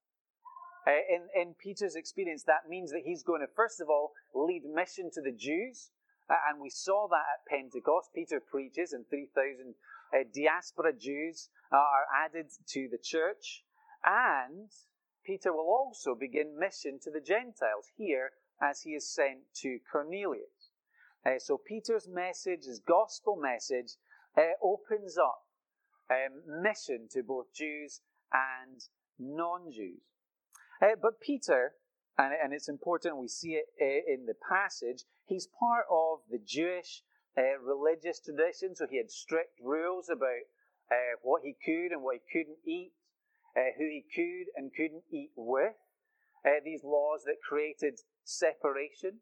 uh, 0.85 0.91
in, 0.91 1.29
in 1.33 1.55
Peter's 1.55 1.95
experience, 1.95 2.43
that 2.43 2.67
means 2.69 2.91
that 2.91 3.03
he's 3.05 3.23
going 3.23 3.39
to, 3.39 3.47
first 3.55 3.79
of 3.79 3.89
all, 3.89 4.11
lead 4.33 4.63
mission 4.65 5.09
to 5.13 5.21
the 5.21 5.31
Jews. 5.31 5.91
Uh, 6.29 6.35
and 6.49 6.61
we 6.61 6.69
saw 6.69 7.07
that 7.07 7.23
at 7.23 7.47
Pentecost. 7.47 8.09
Peter 8.13 8.41
preaches, 8.41 8.91
and 8.91 9.05
3,000 9.09 9.75
uh, 10.13 10.23
diaspora 10.33 10.93
Jews 10.93 11.49
are 11.71 12.05
added 12.13 12.47
to 12.67 12.89
the 12.91 12.97
church. 13.01 13.63
And 14.03 14.69
Peter 15.25 15.53
will 15.53 15.69
also 15.71 16.15
begin 16.15 16.59
mission 16.59 16.99
to 17.03 17.11
the 17.11 17.21
Gentiles 17.21 17.91
here 17.95 18.31
as 18.61 18.81
he 18.81 18.91
is 18.91 19.09
sent 19.09 19.39
to 19.55 19.79
Cornelius. 19.89 20.71
Uh, 21.25 21.39
so 21.39 21.57
Peter's 21.57 22.09
message, 22.09 22.65
his 22.65 22.79
gospel 22.79 23.37
message, 23.37 23.95
opens 24.61 25.17
up 25.17 25.42
um, 26.13 26.61
mission 26.61 27.07
to 27.11 27.23
both 27.23 27.53
Jews 27.53 28.01
and 28.31 28.81
non 29.19 29.71
Jews. 29.71 30.01
Uh, 30.81 30.95
but 31.01 31.21
Peter, 31.21 31.73
and, 32.17 32.33
and, 32.33 32.53
it's 32.53 32.69
important 32.69 33.17
we 33.17 33.27
see 33.27 33.53
it 33.53 33.65
uh, 33.81 34.13
in 34.13 34.25
the 34.25 34.35
passage, 34.49 35.03
he's 35.25 35.47
part 35.59 35.85
of 35.89 36.19
the 36.29 36.39
Jewish 36.45 37.03
uh, 37.37 37.57
religious 37.63 38.19
tradition, 38.19 38.75
so 38.75 38.85
he 38.89 38.97
had 38.97 39.09
strict 39.09 39.59
rules 39.61 40.09
about 40.09 40.45
what 41.23 41.41
he 41.43 41.55
could 41.65 41.91
and 41.91 42.03
what 42.03 42.17
he 42.17 42.21
couldn't 42.31 42.59
eat, 42.67 42.91
who 43.55 43.85
he 43.85 44.05
could 44.13 44.45
and 44.55 44.69
couldn't 44.77 45.01
eat 45.11 45.31
with. 45.35 45.73
these 46.63 46.83
laws 46.83 47.23
that 47.25 47.41
created 47.41 47.99
separation, 48.23 49.17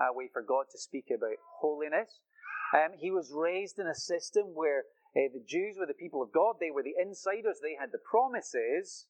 a 0.00 0.14
way 0.14 0.30
for 0.32 0.40
God 0.40 0.64
to 0.72 0.78
speak 0.78 1.06
about 1.14 1.36
holiness. 1.60 2.20
Um, 2.72 2.92
he 2.96 3.10
was 3.10 3.32
raised 3.34 3.78
in 3.78 3.86
a 3.86 3.94
system 3.94 4.54
where 4.54 4.84
uh, 5.16 5.26
the 5.32 5.42
Jews 5.44 5.76
were 5.78 5.86
the 5.86 5.94
people 5.94 6.22
of 6.22 6.32
God, 6.32 6.56
they 6.60 6.70
were 6.70 6.84
the 6.84 6.94
insiders, 7.00 7.58
they 7.60 7.74
had 7.78 7.90
the 7.92 7.98
promises, 7.98 9.06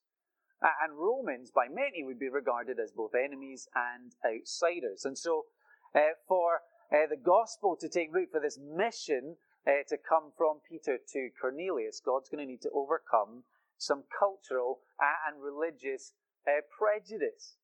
uh, 0.63 0.69
and 0.83 0.99
Romans, 0.99 1.51
by 1.51 1.69
many, 1.69 2.05
would 2.05 2.19
be 2.19 2.29
regarded 2.29 2.79
as 2.79 2.93
both 2.93 3.15
enemies 3.15 3.69
and 3.75 4.13
outsiders. 4.25 5.05
And 5.05 5.17
so, 5.17 5.47
uh, 5.95 6.17
for 6.29 6.61
uh, 6.93 7.07
the 7.09 7.17
gospel 7.17 7.77
to 7.81 7.89
take 7.89 8.15
root, 8.15 8.29
for 8.31 8.41
this 8.41 8.59
mission 8.59 9.37
uh, 9.67 9.85
to 9.89 9.97
come 9.97 10.33
from 10.37 10.61
Peter 10.69 10.99
to 11.13 11.29
Cornelius, 11.41 12.01
God's 12.05 12.29
going 12.29 12.45
to 12.47 12.51
need 12.51 12.63
to 12.63 12.71
overcome 12.75 13.45
some 13.79 14.05
cultural 14.19 14.81
uh, 15.01 15.29
and 15.29 15.43
religious 15.43 16.13
prejudice. 16.77 17.57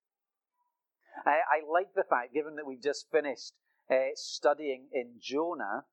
I, 1.24 1.40
I, 1.48 1.70
like 1.70 1.94
the 1.94 2.04
fact, 2.08 2.34
given 2.34 2.56
that 2.56 2.66
we've 2.66 2.82
just 2.82 3.10
finished 3.10 3.52
studying 4.14 4.88
in 4.92 5.14
Jonah, 5.20 5.84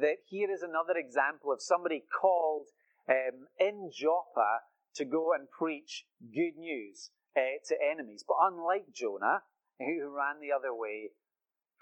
that 0.00 0.24
here 0.26 0.50
is 0.50 0.62
another 0.62 0.96
example 0.96 1.52
of 1.52 1.60
somebody 1.60 2.04
called 2.20 2.68
um, 3.08 3.48
in 3.58 3.90
Joppa 3.92 4.60
to 4.94 5.04
go 5.04 5.32
and 5.32 5.48
preach 5.50 6.06
good 6.20 6.56
news 6.56 7.10
uh, 7.36 7.58
to 7.68 7.76
enemies. 7.90 8.24
But 8.26 8.36
unlike 8.42 8.92
Jonah, 8.94 9.42
who 9.78 10.14
ran 10.14 10.40
the 10.40 10.52
other 10.54 10.74
way, 10.74 11.10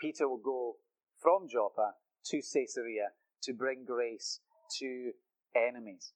Peter 0.01 0.29
will 0.29 0.41
go 0.43 0.77
from 1.21 1.49
Joppa 1.49 1.93
to 2.27 2.37
Caesarea 2.39 3.11
to 3.43 3.53
bring 3.53 3.85
grace 3.85 4.41
to 4.79 5.13
enemies. 5.55 6.13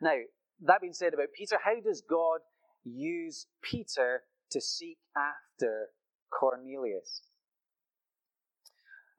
Now, 0.00 0.16
that 0.62 0.80
being 0.80 0.92
said 0.92 1.14
about 1.14 1.28
Peter, 1.36 1.58
how 1.64 1.80
does 1.80 2.02
God 2.08 2.40
use 2.84 3.46
Peter 3.62 4.22
to 4.50 4.60
seek 4.60 4.98
after 5.16 5.88
Cornelius? 6.30 7.22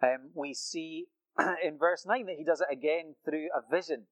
Um, 0.01 0.31
we 0.33 0.53
see 0.53 1.07
in 1.63 1.77
verse 1.77 2.05
9 2.05 2.25
that 2.25 2.37
he 2.37 2.43
does 2.43 2.61
it 2.61 2.67
again 2.71 3.15
through 3.23 3.49
a 3.55 3.61
vision. 3.69 4.05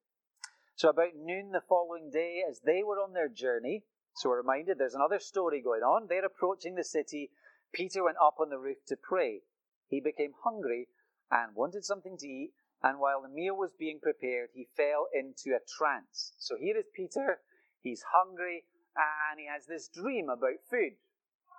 So, 0.76 0.88
about 0.88 1.14
noon 1.16 1.52
the 1.52 1.62
following 1.68 2.10
day, 2.10 2.42
as 2.48 2.60
they 2.60 2.82
were 2.82 3.00
on 3.00 3.12
their 3.12 3.28
journey, 3.28 3.84
so 4.16 4.28
we're 4.28 4.38
reminded 4.38 4.78
there's 4.78 4.94
another 4.94 5.18
story 5.18 5.60
going 5.60 5.82
on. 5.82 6.06
They're 6.08 6.24
approaching 6.24 6.74
the 6.74 6.84
city. 6.84 7.30
Peter 7.72 8.04
went 8.04 8.16
up 8.22 8.36
on 8.40 8.50
the 8.50 8.58
roof 8.58 8.78
to 8.88 8.96
pray. 8.96 9.42
He 9.88 10.00
became 10.00 10.32
hungry 10.42 10.88
and 11.30 11.54
wanted 11.54 11.84
something 11.84 12.16
to 12.18 12.26
eat, 12.26 12.52
and 12.82 12.98
while 12.98 13.22
the 13.22 13.28
meal 13.28 13.56
was 13.56 13.72
being 13.78 14.00
prepared, 14.00 14.50
he 14.52 14.68
fell 14.76 15.08
into 15.14 15.56
a 15.56 15.64
trance. 15.78 16.32
So, 16.38 16.56
here 16.56 16.76
is 16.76 16.86
Peter. 16.94 17.40
He's 17.80 18.04
hungry 18.12 18.64
and 18.96 19.40
he 19.40 19.46
has 19.46 19.66
this 19.66 19.88
dream 19.88 20.28
about 20.28 20.62
food. 20.70 20.94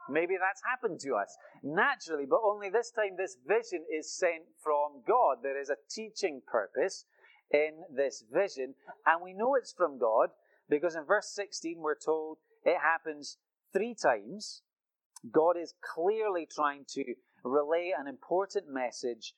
Maybe 0.10 0.36
that's 0.40 0.62
happened 0.70 1.00
to 1.02 1.16
us 1.16 1.36
naturally, 1.64 2.26
but 2.30 2.42
only 2.44 2.70
this 2.70 2.92
time 2.92 3.18
this 3.18 3.38
vision 3.48 3.86
is 3.92 4.16
sent 4.16 4.44
from 4.62 5.02
God. 5.08 5.38
There 5.42 5.60
is 5.60 5.70
a 5.70 5.78
teaching 5.90 6.42
purpose 6.46 7.06
in 7.52 7.72
this 7.94 8.24
vision, 8.32 8.76
and 9.06 9.24
we 9.24 9.34
know 9.34 9.56
it's 9.56 9.74
from 9.74 9.98
God 9.98 10.30
because 10.70 10.96
in 10.96 11.06
verse 11.06 11.32
16 11.34 11.78
we're 11.80 11.96
told 11.96 12.38
it 12.64 12.78
happens 12.82 13.38
three 13.74 13.96
times. 13.96 14.62
God 15.32 15.58
is 15.58 15.74
clearly 15.96 16.48
trying 16.50 16.86
to 16.90 17.04
relay 17.44 17.92
an 17.98 18.08
important 18.08 18.66
message 18.70 19.34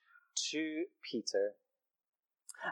to 0.52 0.86
Peter. 1.10 1.52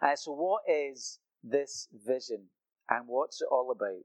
Uh, 0.02 0.16
so, 0.16 0.32
what 0.32 0.62
is 0.68 1.20
this 1.44 1.88
vision 2.06 2.48
and 2.90 3.06
what's 3.08 3.42
it 3.42 3.48
all 3.52 3.72
about? 3.72 4.04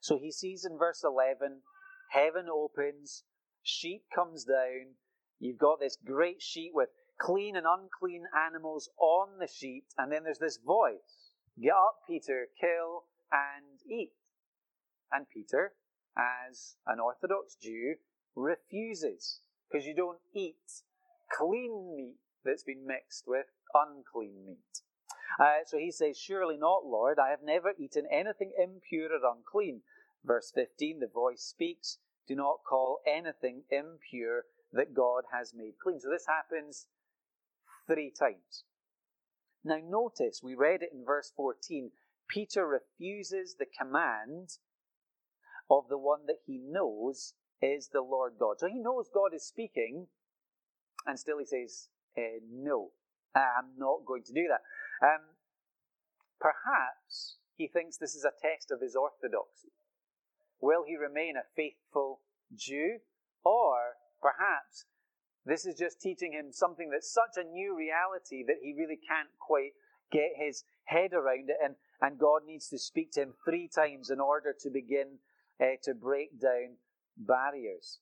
So, 0.00 0.18
he 0.18 0.30
sees 0.30 0.64
in 0.64 0.78
verse 0.78 1.02
11 1.04 1.62
heaven 2.10 2.46
opens, 2.52 3.24
sheet 3.62 4.02
comes 4.14 4.44
down. 4.44 4.94
You've 5.38 5.58
got 5.58 5.80
this 5.80 5.96
great 6.04 6.42
sheet 6.42 6.72
with 6.74 6.88
clean 7.18 7.56
and 7.56 7.66
unclean 7.66 8.24
animals 8.46 8.88
on 8.98 9.38
the 9.38 9.46
sheet, 9.46 9.84
and 9.98 10.10
then 10.12 10.24
there's 10.24 10.38
this 10.38 10.58
voice 10.58 11.32
Get 11.60 11.72
up, 11.72 12.00
Peter, 12.06 12.48
kill 12.60 13.04
and 13.32 13.80
eat. 13.90 14.12
And 15.10 15.26
Peter, 15.32 15.72
as 16.16 16.76
an 16.86 17.00
Orthodox 17.00 17.56
Jew, 17.60 17.94
refuses, 18.34 19.40
because 19.70 19.86
you 19.86 19.94
don't 19.94 20.18
eat 20.34 20.82
clean 21.32 21.94
meat 21.96 22.16
that's 22.44 22.62
been 22.62 22.86
mixed 22.86 23.24
with 23.26 23.46
unclean 23.74 24.44
meat. 24.46 24.82
Uh, 25.40 25.64
so 25.66 25.78
he 25.78 25.90
says, 25.90 26.18
Surely 26.18 26.56
not, 26.56 26.84
Lord, 26.84 27.18
I 27.18 27.30
have 27.30 27.42
never 27.42 27.72
eaten 27.78 28.06
anything 28.10 28.52
impure 28.58 29.08
or 29.10 29.32
unclean. 29.32 29.82
Verse 30.26 30.50
15, 30.54 31.00
the 31.00 31.06
voice 31.06 31.42
speaks, 31.42 31.98
Do 32.26 32.34
not 32.34 32.64
call 32.68 33.00
anything 33.06 33.62
impure 33.70 34.44
that 34.72 34.94
God 34.94 35.24
has 35.32 35.54
made 35.54 35.74
clean. 35.82 36.00
So 36.00 36.10
this 36.10 36.26
happens 36.26 36.88
three 37.86 38.10
times. 38.10 38.64
Now, 39.64 39.78
notice, 39.82 40.40
we 40.42 40.54
read 40.54 40.82
it 40.82 40.90
in 40.92 41.04
verse 41.04 41.32
14. 41.36 41.90
Peter 42.28 42.66
refuses 42.66 43.56
the 43.58 43.66
command 43.66 44.58
of 45.70 45.84
the 45.88 45.98
one 45.98 46.26
that 46.26 46.40
he 46.44 46.58
knows 46.58 47.34
is 47.62 47.88
the 47.92 48.00
Lord 48.02 48.34
God. 48.38 48.56
So 48.58 48.66
he 48.66 48.78
knows 48.80 49.08
God 49.12 49.34
is 49.34 49.46
speaking, 49.46 50.06
and 51.06 51.18
still 51.18 51.38
he 51.38 51.44
says, 51.44 51.88
eh, 52.16 52.40
No, 52.50 52.90
I'm 53.34 53.78
not 53.78 54.04
going 54.06 54.24
to 54.24 54.32
do 54.32 54.46
that. 54.48 55.06
Um, 55.06 55.36
perhaps 56.40 57.36
he 57.56 57.68
thinks 57.68 57.96
this 57.96 58.14
is 58.14 58.24
a 58.24 58.32
test 58.40 58.70
of 58.70 58.80
his 58.80 58.96
orthodoxy. 58.96 59.70
Will 60.60 60.84
he 60.86 60.96
remain 60.96 61.36
a 61.36 61.48
faithful 61.54 62.20
Jew? 62.54 62.98
Or 63.44 63.96
perhaps 64.20 64.86
This 65.44 65.64
is 65.64 65.78
just 65.78 66.00
teaching 66.00 66.32
him 66.32 66.52
something 66.52 66.90
that's 66.90 67.12
such 67.12 67.36
a 67.36 67.48
new 67.48 67.76
reality 67.76 68.42
that 68.46 68.58
he 68.62 68.74
really 68.76 68.98
can't 68.98 69.30
quite 69.38 69.72
get 70.10 70.32
his 70.36 70.64
head 70.84 71.12
around 71.12 71.50
it. 71.50 71.56
And, 71.62 71.76
and 72.00 72.18
God 72.18 72.42
needs 72.44 72.68
to 72.70 72.78
speak 72.78 73.12
to 73.12 73.22
him 73.22 73.34
three 73.44 73.68
times 73.72 74.10
in 74.10 74.18
order 74.18 74.54
to 74.58 74.70
begin 74.70 75.18
uh, 75.60 75.78
to 75.84 75.94
break 75.94 76.40
down 76.40 76.76
barriers. 77.16 78.00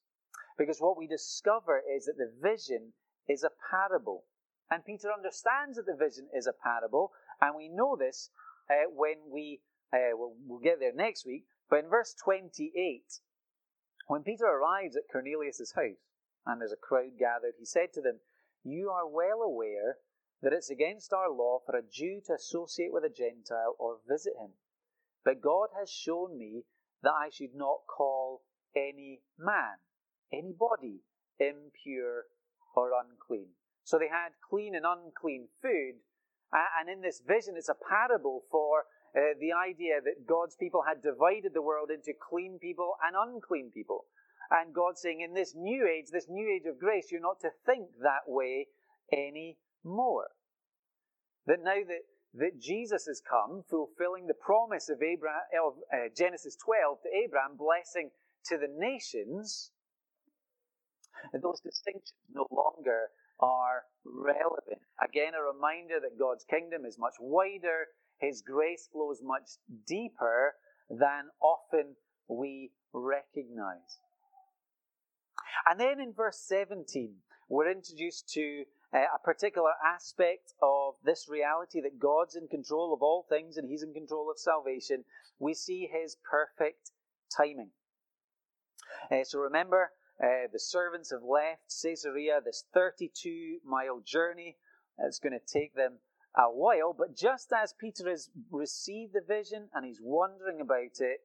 Because 0.57 0.79
what 0.81 0.97
we 0.97 1.07
discover 1.07 1.83
is 1.85 2.07
that 2.07 2.17
the 2.17 2.33
vision 2.41 2.93
is 3.29 3.45
a 3.45 3.51
parable. 3.71 4.25
And 4.71 4.85
Peter 4.85 5.13
understands 5.13 5.77
that 5.77 5.87
the 5.87 5.97
vision 5.97 6.29
is 6.35 6.47
a 6.47 6.53
parable. 6.53 7.13
And 7.41 7.55
we 7.57 7.69
know 7.69 7.97
this 7.97 8.31
uh, 8.71 8.89
when 8.91 9.17
we, 9.31 9.61
uh, 9.93 10.15
we'll, 10.15 10.61
get 10.61 10.81
there 10.81 10.95
next 10.95 11.27
week, 11.27 11.45
but 11.69 11.85
in 11.85 11.91
verse 11.91 12.15
28, 12.23 13.21
when 14.07 14.23
Peter 14.23 14.47
arrives 14.47 14.97
at 14.97 15.11
Cornelius' 15.11 15.73
house 15.75 16.05
and 16.47 16.61
there's 16.61 16.73
a 16.73 16.77
crowd 16.77 17.19
gathered, 17.19 17.55
he 17.59 17.65
said 17.65 17.93
to 17.95 18.03
them, 18.03 18.21
You 18.63 18.91
are 18.91 19.09
well 19.09 19.41
aware 19.43 19.97
that 20.43 20.53
it's 20.53 20.71
against 20.71 21.13
our 21.13 21.31
law 21.31 21.61
for 21.65 21.77
a 21.77 21.83
Jew 21.83 22.21
to 22.27 22.35
associate 22.35 22.93
with 22.93 23.05
a 23.05 23.09
Gentile 23.09 23.77
or 23.79 24.01
visit 24.07 24.35
him. 24.39 24.53
But 25.25 25.41
God 25.41 25.71
has 25.79 25.91
shown 25.91 26.39
me 26.39 26.65
that 27.03 27.13
I 27.13 27.31
should 27.31 27.55
not 27.55 27.87
call 27.89 28.43
any 28.77 29.23
man, 29.39 29.79
anybody, 30.33 31.01
impure 31.39 32.25
or 32.77 32.91
unclean. 32.93 33.49
So 33.85 33.99
they 33.99 34.09
had 34.09 34.33
clean 34.49 34.75
and 34.75 34.85
unclean 34.85 35.49
food. 35.63 36.01
And 36.53 36.89
in 36.89 37.01
this 37.01 37.21
vision, 37.27 37.55
it's 37.57 37.69
a 37.69 37.75
parable 37.75 38.45
for 38.51 38.85
uh, 39.17 39.39
the 39.41 39.53
idea 39.53 40.01
that 40.03 40.27
God's 40.27 40.57
people 40.57 40.83
had 40.87 41.03
divided 41.03 41.55
the 41.55 41.63
world 41.63 41.91
into 41.91 42.13
clean 42.13 42.59
people 42.61 42.95
and 43.07 43.15
unclean 43.17 43.71
people. 43.73 44.07
And 44.51 44.75
God 44.75 44.99
saying, 44.99 45.21
in 45.21 45.35
this 45.35 45.55
new 45.57 45.87
age, 45.87 46.07
this 46.13 46.29
new 46.29 46.49
age 46.49 46.67
of 46.67 46.79
grace, 46.79 47.09
you're 47.11 47.21
not 47.21 47.41
to 47.41 47.51
think 47.65 47.89
that 48.03 48.27
way 48.27 48.67
anymore. 49.13 50.29
That 51.47 51.63
now 51.63 51.81
that, 51.87 52.05
that 52.35 52.61
Jesus 52.61 53.07
has 53.07 53.23
come, 53.23 53.63
fulfilling 53.69 54.27
the 54.27 54.35
promise 54.35 54.89
of, 54.89 55.03
Abraham, 55.03 55.43
of 55.65 55.75
uh, 55.93 56.09
Genesis 56.17 56.57
12 56.57 57.03
to 57.03 57.09
Abraham, 57.25 57.57
blessing 57.57 58.11
to 58.47 58.59
the 58.59 58.69
nations, 58.69 59.71
and 61.33 61.43
those 61.43 61.61
distinctions 61.61 62.13
no 62.33 62.47
longer 62.51 63.09
are 63.41 63.85
relevant. 64.05 64.83
Again, 65.03 65.33
a 65.35 65.43
reminder 65.43 66.01
that 66.01 66.19
God's 66.19 66.45
kingdom 66.45 66.85
is 66.85 66.99
much 66.99 67.15
wider, 67.21 67.89
His 68.19 68.43
grace 68.43 68.89
flows 68.93 69.21
much 69.23 69.59
deeper 69.87 70.55
than 70.89 71.31
often 71.41 71.97
we 72.29 72.71
recognize. 72.93 74.01
And 75.69 75.81
then 75.81 76.01
in 76.01 76.13
verse 76.13 76.39
17, 76.47 77.15
we're 77.49 77.71
introduced 77.71 78.29
to 78.31 78.65
uh, 78.93 78.99
a 79.15 79.19
particular 79.23 79.73
aspect 79.85 80.55
of 80.63 80.95
this 81.05 81.29
reality 81.29 81.81
that 81.81 81.99
God's 81.99 82.37
in 82.37 82.49
control 82.49 82.95
of 82.95 83.03
all 83.03 83.27
things 83.29 83.57
and 83.57 83.69
He's 83.69 83.83
in 83.83 83.93
control 83.93 84.31
of 84.31 84.39
salvation. 84.39 85.05
We 85.39 85.55
see 85.55 85.89
His 85.91 86.17
perfect 86.31 86.93
timing. 87.37 87.71
Uh, 89.11 89.25
so 89.25 89.39
remember, 89.39 89.91
uh, 90.23 90.47
the 90.53 90.61
servants 90.61 91.11
have 91.11 91.23
left 91.23 91.75
Caesarea, 91.83 92.41
this 92.45 92.65
32 92.73 93.59
mile 93.65 94.01
journey. 94.05 94.57
It's 94.99 95.19
going 95.19 95.33
to 95.33 95.53
take 95.53 95.75
them 95.75 95.99
a 96.37 96.51
while, 96.51 96.95
but 96.97 97.17
just 97.17 97.53
as 97.53 97.75
Peter 97.79 98.09
has 98.09 98.31
received 98.51 99.13
the 99.15 99.21
vision 99.27 99.69
and 99.75 99.85
he's 99.85 100.01
wondering 100.03 100.61
about 100.61 100.99
it, 101.01 101.21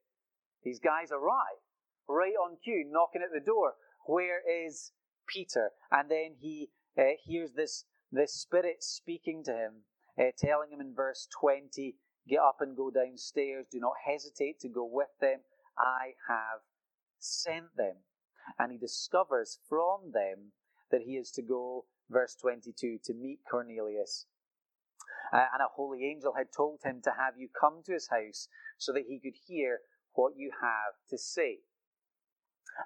these 0.63 0.79
guys 0.79 1.11
arrive 1.11 1.61
right 2.07 2.33
on 2.33 2.57
cue, 2.63 2.85
knocking 2.87 3.21
at 3.21 3.33
the 3.33 3.43
door. 3.43 3.73
Where 4.05 4.41
is 4.47 4.91
Peter? 5.27 5.69
And 5.91 6.09
then 6.09 6.35
he 6.39 6.69
uh, 6.97 7.17
hears 7.23 7.53
this, 7.53 7.85
this 8.11 8.33
spirit 8.33 8.83
speaking 8.83 9.43
to 9.45 9.51
him, 9.51 9.73
uh, 10.19 10.31
telling 10.37 10.71
him 10.71 10.81
in 10.81 10.93
verse 10.95 11.27
20, 11.39 11.95
Get 12.27 12.39
up 12.39 12.57
and 12.59 12.77
go 12.77 12.91
downstairs. 12.91 13.65
Do 13.71 13.79
not 13.79 13.93
hesitate 14.05 14.59
to 14.59 14.69
go 14.69 14.85
with 14.85 15.07
them. 15.19 15.39
I 15.77 16.13
have 16.27 16.61
sent 17.17 17.75
them 17.75 17.95
and 18.57 18.71
he 18.71 18.77
discovers 18.77 19.59
from 19.67 20.11
them 20.13 20.51
that 20.91 21.01
he 21.01 21.13
is 21.17 21.31
to 21.31 21.41
go, 21.41 21.85
verse 22.09 22.35
22, 22.35 22.99
to 23.03 23.13
meet 23.13 23.39
Cornelius. 23.49 24.25
Uh, 25.31 25.45
and 25.53 25.61
a 25.61 25.73
holy 25.75 26.05
angel 26.05 26.33
had 26.37 26.47
told 26.55 26.79
him 26.83 27.01
to 27.03 27.11
have 27.11 27.37
you 27.37 27.49
come 27.49 27.81
to 27.85 27.93
his 27.93 28.09
house 28.09 28.47
so 28.77 28.91
that 28.93 29.05
he 29.07 29.19
could 29.19 29.37
hear 29.47 29.79
what 30.13 30.33
you 30.35 30.51
have 30.61 30.95
to 31.09 31.17
say. 31.17 31.59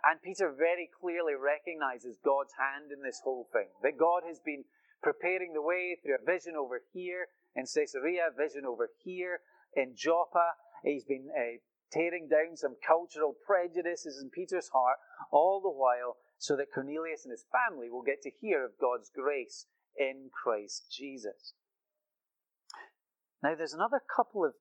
And 0.03 0.21
Peter 0.21 0.51
very 0.51 0.89
clearly 0.89 1.33
recognizes 1.35 2.17
God's 2.23 2.53
hand 2.57 2.91
in 2.91 3.03
this 3.03 3.21
whole 3.23 3.47
thing. 3.51 3.69
That 3.83 3.97
God 3.97 4.23
has 4.27 4.39
been 4.39 4.65
preparing 5.01 5.53
the 5.53 5.61
way 5.61 5.97
through 6.01 6.15
a 6.15 6.25
vision 6.25 6.55
over 6.55 6.81
here 6.93 7.27
in 7.55 7.65
Caesarea, 7.65 8.29
vision 8.35 8.65
over 8.65 8.89
here 9.03 9.41
in 9.75 9.95
Joppa. 9.95 10.55
He's 10.83 11.05
been 11.05 11.29
uh, 11.29 11.59
tearing 11.91 12.27
down 12.27 12.57
some 12.57 12.75
cultural 12.85 13.35
prejudices 13.45 14.19
in 14.21 14.29
Peter's 14.29 14.69
heart, 14.69 14.97
all 15.31 15.61
the 15.61 15.69
while 15.69 16.17
so 16.37 16.55
that 16.57 16.73
Cornelius 16.73 17.23
and 17.23 17.31
his 17.31 17.45
family 17.51 17.89
will 17.89 18.01
get 18.01 18.21
to 18.23 18.31
hear 18.41 18.65
of 18.65 18.71
God's 18.79 19.11
grace 19.13 19.67
in 19.97 20.29
Christ 20.33 20.91
Jesus. 20.91 21.53
Now, 23.43 23.55
there's 23.55 23.73
another 23.73 24.01
couple 24.15 24.45
of 24.45 24.53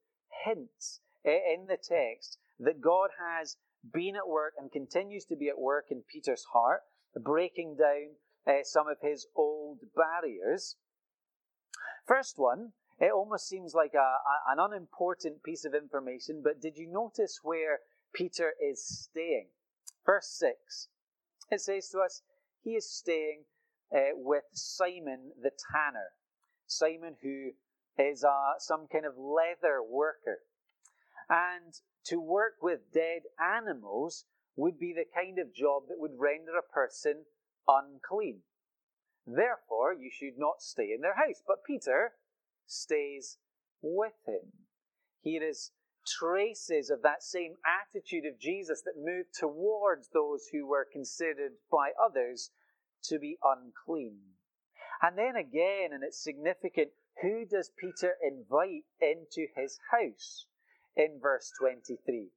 hints 0.45 1.01
in 1.25 1.67
the 1.69 1.77
text 1.77 2.39
that 2.59 2.81
God 2.81 3.11
has 3.19 3.57
been 3.93 4.17
at 4.17 4.29
work 4.29 4.55
and 4.59 4.71
continues 4.71 5.25
to 5.27 5.37
be 5.37 5.49
at 5.49 5.59
work 5.59 5.87
in 5.91 6.03
Peter's 6.13 6.45
heart, 6.53 6.81
breaking 7.15 7.77
down 7.77 8.17
uh, 8.47 8.65
some 8.65 8.89
of 8.89 8.97
his 9.01 9.27
old 9.37 9.79
barriers. 9.95 10.77
First 12.07 12.39
one 12.39 12.73
it 13.03 13.11
almost 13.13 13.49
seems 13.49 13.75
like 13.75 13.95
a, 13.95 13.99
a, 13.99 14.53
an 14.53 14.59
unimportant 14.61 15.43
piece 15.43 15.65
of 15.65 15.75
information, 15.75 16.41
but 16.43 16.61
did 16.61 16.77
you 16.77 16.87
notice 16.87 17.41
where 17.43 17.81
Peter 18.15 18.53
is 18.63 18.87
staying? 18.87 19.49
Verse 20.07 20.29
6. 20.39 20.89
It 21.51 21.61
says 21.61 21.89
to 21.91 21.99
us, 21.99 22.23
he 22.63 22.77
is 22.77 22.89
staying 22.89 23.45
uh, 23.93 24.15
with 24.15 24.45
Simon 24.53 25.33
the 25.43 25.51
tanner. 25.73 26.11
Simon, 26.67 27.17
who 27.23 27.53
is 27.99 28.25
uh, 28.25 28.59
some 28.59 28.87
kind 28.91 29.05
of 29.05 29.15
leather 29.17 29.83
worker. 29.83 30.41
And 31.29 31.75
to 32.07 32.21
work 32.21 32.55
with 32.63 32.93
dead 32.93 33.23
animals 33.41 34.25
would 34.57 34.79
be 34.79 34.93
the 34.93 35.07
kind 35.15 35.39
of 35.39 35.55
job 35.55 35.85
that 35.89 35.99
would 35.99 36.19
render 36.19 36.53
a 36.59 36.73
person 36.73 37.25
unclean. 37.69 38.41
Therefore, 39.27 39.95
you 39.95 40.11
should 40.11 40.37
not 40.37 40.61
stay 40.61 40.93
in 40.95 41.01
their 41.01 41.15
house. 41.15 41.43
But 41.47 41.65
Peter 41.65 42.13
stays 42.67 43.39
with 43.81 44.15
him. 44.27 44.53
Here 45.23 45.43
is 45.43 45.71
traces 46.07 46.91
of 46.91 47.03
that 47.03 47.23
same 47.23 47.55
attitude 47.65 48.25
of 48.27 48.41
Jesus 48.41 48.83
that 48.83 48.95
moved 48.97 49.29
towards 49.39 50.09
those 50.09 50.49
who 50.51 50.67
were 50.67 50.87
considered 50.91 51.53
by 51.71 51.91
others 52.03 52.51
to 53.05 53.19
be 53.19 53.39
unclean. 53.43 54.19
And 55.01 55.17
then 55.17 55.37
again, 55.37 55.91
and 55.93 56.03
it's 56.03 56.23
significant, 56.23 56.91
who 57.23 57.45
does 57.45 57.71
Peter 57.79 58.17
invite 58.21 58.85
into 59.01 59.47
his 59.55 59.79
house? 59.93 60.47
In 60.97 61.21
verse 61.23 61.51
23, 61.59 62.29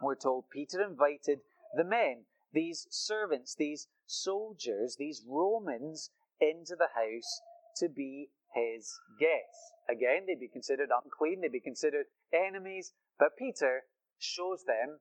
we're 0.00 0.16
told 0.16 0.50
Peter 0.50 0.82
invited 0.82 1.40
the 1.76 1.84
men, 1.84 2.24
these 2.52 2.86
servants, 2.90 3.54
these 3.54 3.88
soldiers, 4.06 4.96
these 4.98 5.22
Romans, 5.28 6.10
into 6.40 6.74
the 6.74 6.88
house 6.94 7.40
to 7.76 7.88
be 7.88 8.30
his 8.54 8.98
guests. 9.20 9.72
Again, 9.88 10.24
they'd 10.26 10.40
be 10.40 10.48
considered 10.48 10.90
unclean, 10.90 11.40
they'd 11.40 11.52
be 11.52 11.60
considered 11.60 12.06
enemies, 12.32 12.92
but 13.18 13.36
Peter 13.38 13.82
shows 14.18 14.64
them 14.64 14.98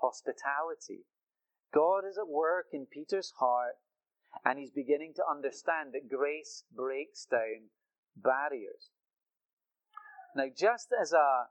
hospitality. 0.00 1.04
God 1.74 2.04
is 2.08 2.18
at 2.18 2.28
work 2.28 2.66
in 2.72 2.86
Peter's 2.86 3.32
heart, 3.38 3.74
and 4.44 4.58
he's 4.58 4.70
beginning 4.70 5.12
to 5.16 5.22
understand 5.28 5.92
that 5.92 6.08
grace 6.08 6.64
breaks 6.74 7.26
down 7.26 7.70
barriers. 8.16 8.90
Now, 10.34 10.46
just 10.54 10.88
as 10.98 11.12
a, 11.12 11.48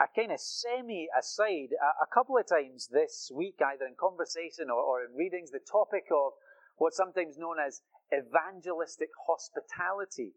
a 0.00 0.06
kind 0.14 0.32
of 0.32 0.40
semi 0.40 1.08
aside, 1.18 1.74
a, 1.74 2.04
a, 2.04 2.08
couple 2.12 2.38
of 2.38 2.46
times 2.46 2.88
this 2.90 3.30
week, 3.34 3.56
either 3.60 3.86
in 3.86 3.94
conversation 3.98 4.70
or, 4.70 4.80
or 4.80 5.04
in 5.04 5.16
readings, 5.16 5.50
the 5.50 5.60
topic 5.60 6.04
of 6.12 6.32
what's 6.76 6.96
sometimes 6.96 7.36
known 7.36 7.56
as 7.58 7.82
evangelistic 8.12 9.10
hospitality 9.26 10.34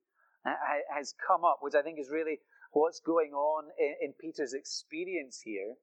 has 0.89 1.13
come 1.27 1.43
up, 1.43 1.59
which 1.61 1.75
I 1.75 1.81
think 1.81 1.99
is 1.99 2.09
really 2.09 2.39
what's 2.71 2.99
going 2.99 3.33
on 3.33 3.65
in, 3.77 3.95
in 4.01 4.13
Peter's 4.19 4.53
experience 4.53 5.41
here. 5.43 5.75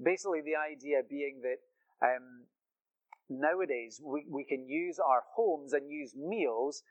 Basically, 0.00 0.40
the 0.40 0.56
idea 0.56 1.02
being 1.08 1.42
that 1.42 1.58
um, 2.06 2.46
nowadays 3.28 4.00
we, 4.04 4.24
we 4.28 4.44
can 4.44 4.68
use 4.68 4.98
our 4.98 5.22
homes 5.34 5.72
and 5.72 5.90
use 5.90 6.14
meals 6.16 6.82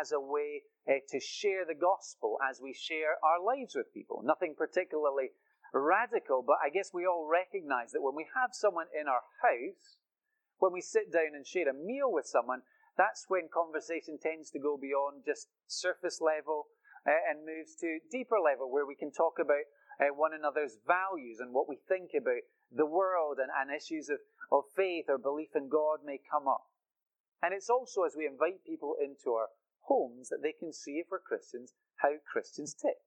as 0.00 0.12
a 0.12 0.20
way 0.20 0.62
uh, 0.88 1.00
to 1.08 1.20
share 1.20 1.64
the 1.66 1.74
gospel 1.74 2.38
as 2.48 2.60
we 2.62 2.72
share 2.72 3.16
our 3.24 3.42
lives 3.42 3.74
with 3.74 3.92
people. 3.92 4.22
Nothing 4.24 4.54
particularly 4.56 5.30
radical, 5.72 6.42
but 6.46 6.56
I 6.64 6.70
guess 6.70 6.90
we 6.92 7.06
all 7.06 7.28
recognize 7.30 7.92
that 7.92 8.02
when 8.02 8.14
we 8.14 8.26
have 8.34 8.50
someone 8.52 8.86
in 8.98 9.08
our 9.08 9.22
house, 9.42 9.96
when 10.58 10.72
we 10.72 10.80
sit 10.80 11.12
down 11.12 11.34
and 11.34 11.46
share 11.46 11.68
a 11.68 11.74
meal 11.74 12.12
with 12.12 12.26
someone, 12.26 12.62
that's 12.96 13.26
when 13.28 13.48
conversation 13.52 14.18
tends 14.22 14.50
to 14.50 14.58
go 14.58 14.78
beyond 14.80 15.26
just 15.26 15.48
surface 15.66 16.20
level 16.20 16.66
uh, 17.06 17.10
and 17.28 17.44
moves 17.44 17.74
to 17.80 17.98
deeper 18.10 18.38
level 18.38 18.70
where 18.70 18.86
we 18.86 18.94
can 18.94 19.10
talk 19.10 19.38
about 19.40 19.66
uh, 20.00 20.14
one 20.14 20.32
another's 20.34 20.78
values 20.86 21.38
and 21.40 21.52
what 21.52 21.68
we 21.68 21.78
think 21.88 22.10
about 22.16 22.42
the 22.70 22.86
world 22.86 23.38
and, 23.38 23.50
and 23.54 23.74
issues 23.74 24.08
of, 24.08 24.18
of 24.50 24.64
faith 24.74 25.06
or 25.08 25.18
belief 25.18 25.54
in 25.54 25.68
God 25.68 26.00
may 26.04 26.18
come 26.18 26.48
up. 26.48 26.66
And 27.42 27.52
it's 27.52 27.70
also 27.70 28.02
as 28.02 28.16
we 28.16 28.26
invite 28.26 28.64
people 28.66 28.96
into 28.98 29.32
our 29.32 29.48
homes 29.86 30.28
that 30.30 30.42
they 30.42 30.52
can 30.52 30.72
see 30.72 31.02
if 31.02 31.06
we're 31.10 31.20
Christians 31.20 31.74
how 31.96 32.20
Christians 32.30 32.74
tick. 32.74 33.00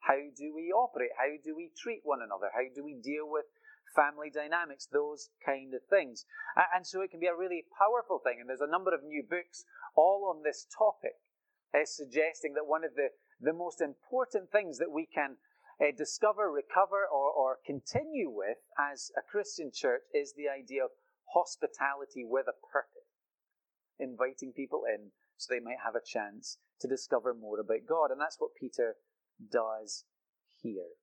How 0.00 0.20
do 0.36 0.52
we 0.54 0.68
operate? 0.68 1.16
How 1.16 1.40
do 1.42 1.56
we 1.56 1.70
treat 1.76 2.00
one 2.04 2.20
another? 2.20 2.52
How 2.52 2.68
do 2.74 2.84
we 2.84 2.94
deal 2.94 3.24
with 3.24 3.46
family 3.96 4.28
dynamics? 4.28 4.86
Those 4.86 5.30
kind 5.44 5.72
of 5.72 5.80
things. 5.88 6.26
And 6.74 6.86
so 6.86 7.00
it 7.00 7.10
can 7.10 7.20
be 7.20 7.26
a 7.26 7.36
really 7.36 7.64
powerful 7.78 8.20
thing. 8.20 8.36
And 8.40 8.48
there's 8.48 8.60
a 8.60 8.70
number 8.70 8.94
of 8.94 9.02
new 9.02 9.22
books 9.22 9.64
all 9.96 10.28
on 10.28 10.42
this 10.42 10.66
topic, 10.76 11.16
uh, 11.72 11.86
suggesting 11.86 12.52
that 12.54 12.66
one 12.66 12.84
of 12.84 12.94
the, 12.96 13.08
the 13.40 13.54
most 13.54 13.80
important 13.80 14.50
things 14.52 14.76
that 14.78 14.92
we 14.92 15.06
can 15.06 15.36
uh, 15.80 15.92
discover, 15.96 16.50
recover, 16.50 17.06
or, 17.10 17.30
or 17.30 17.58
continue 17.66 18.30
with 18.30 18.58
as 18.78 19.10
a 19.16 19.22
Christian 19.22 19.70
church 19.74 20.02
is 20.14 20.34
the 20.36 20.48
idea 20.48 20.84
of 20.84 20.90
hospitality 21.34 22.24
with 22.24 22.46
a 22.46 22.56
purpose. 22.72 22.90
Inviting 23.98 24.52
people 24.52 24.82
in 24.88 25.10
so 25.36 25.52
they 25.52 25.60
might 25.60 25.82
have 25.84 25.94
a 25.94 26.04
chance 26.04 26.58
to 26.80 26.88
discover 26.88 27.34
more 27.34 27.60
about 27.60 27.86
God. 27.88 28.10
And 28.10 28.20
that's 28.20 28.38
what 28.38 28.54
Peter 28.58 28.94
does 29.50 30.04
here. 30.62 30.94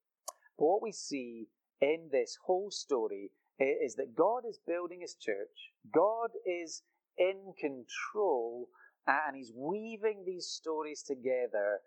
But 0.58 0.66
what 0.66 0.82
we 0.82 0.92
see 0.92 1.48
in 1.82 2.10
this 2.12 2.38
whole 2.46 2.72
story 2.72 3.32
is 3.60 3.96
that 3.96 4.16
God 4.16 4.44
is 4.48 4.60
building 4.66 5.02
his 5.02 5.16
church, 5.16 5.74
God 5.94 6.32
is 6.46 6.84
in 7.18 7.54
control, 7.60 8.70
and 9.06 9.36
he's 9.36 9.52
weaving 9.56 10.24
these 10.26 10.48
stories 10.48 11.04
together 11.04 11.80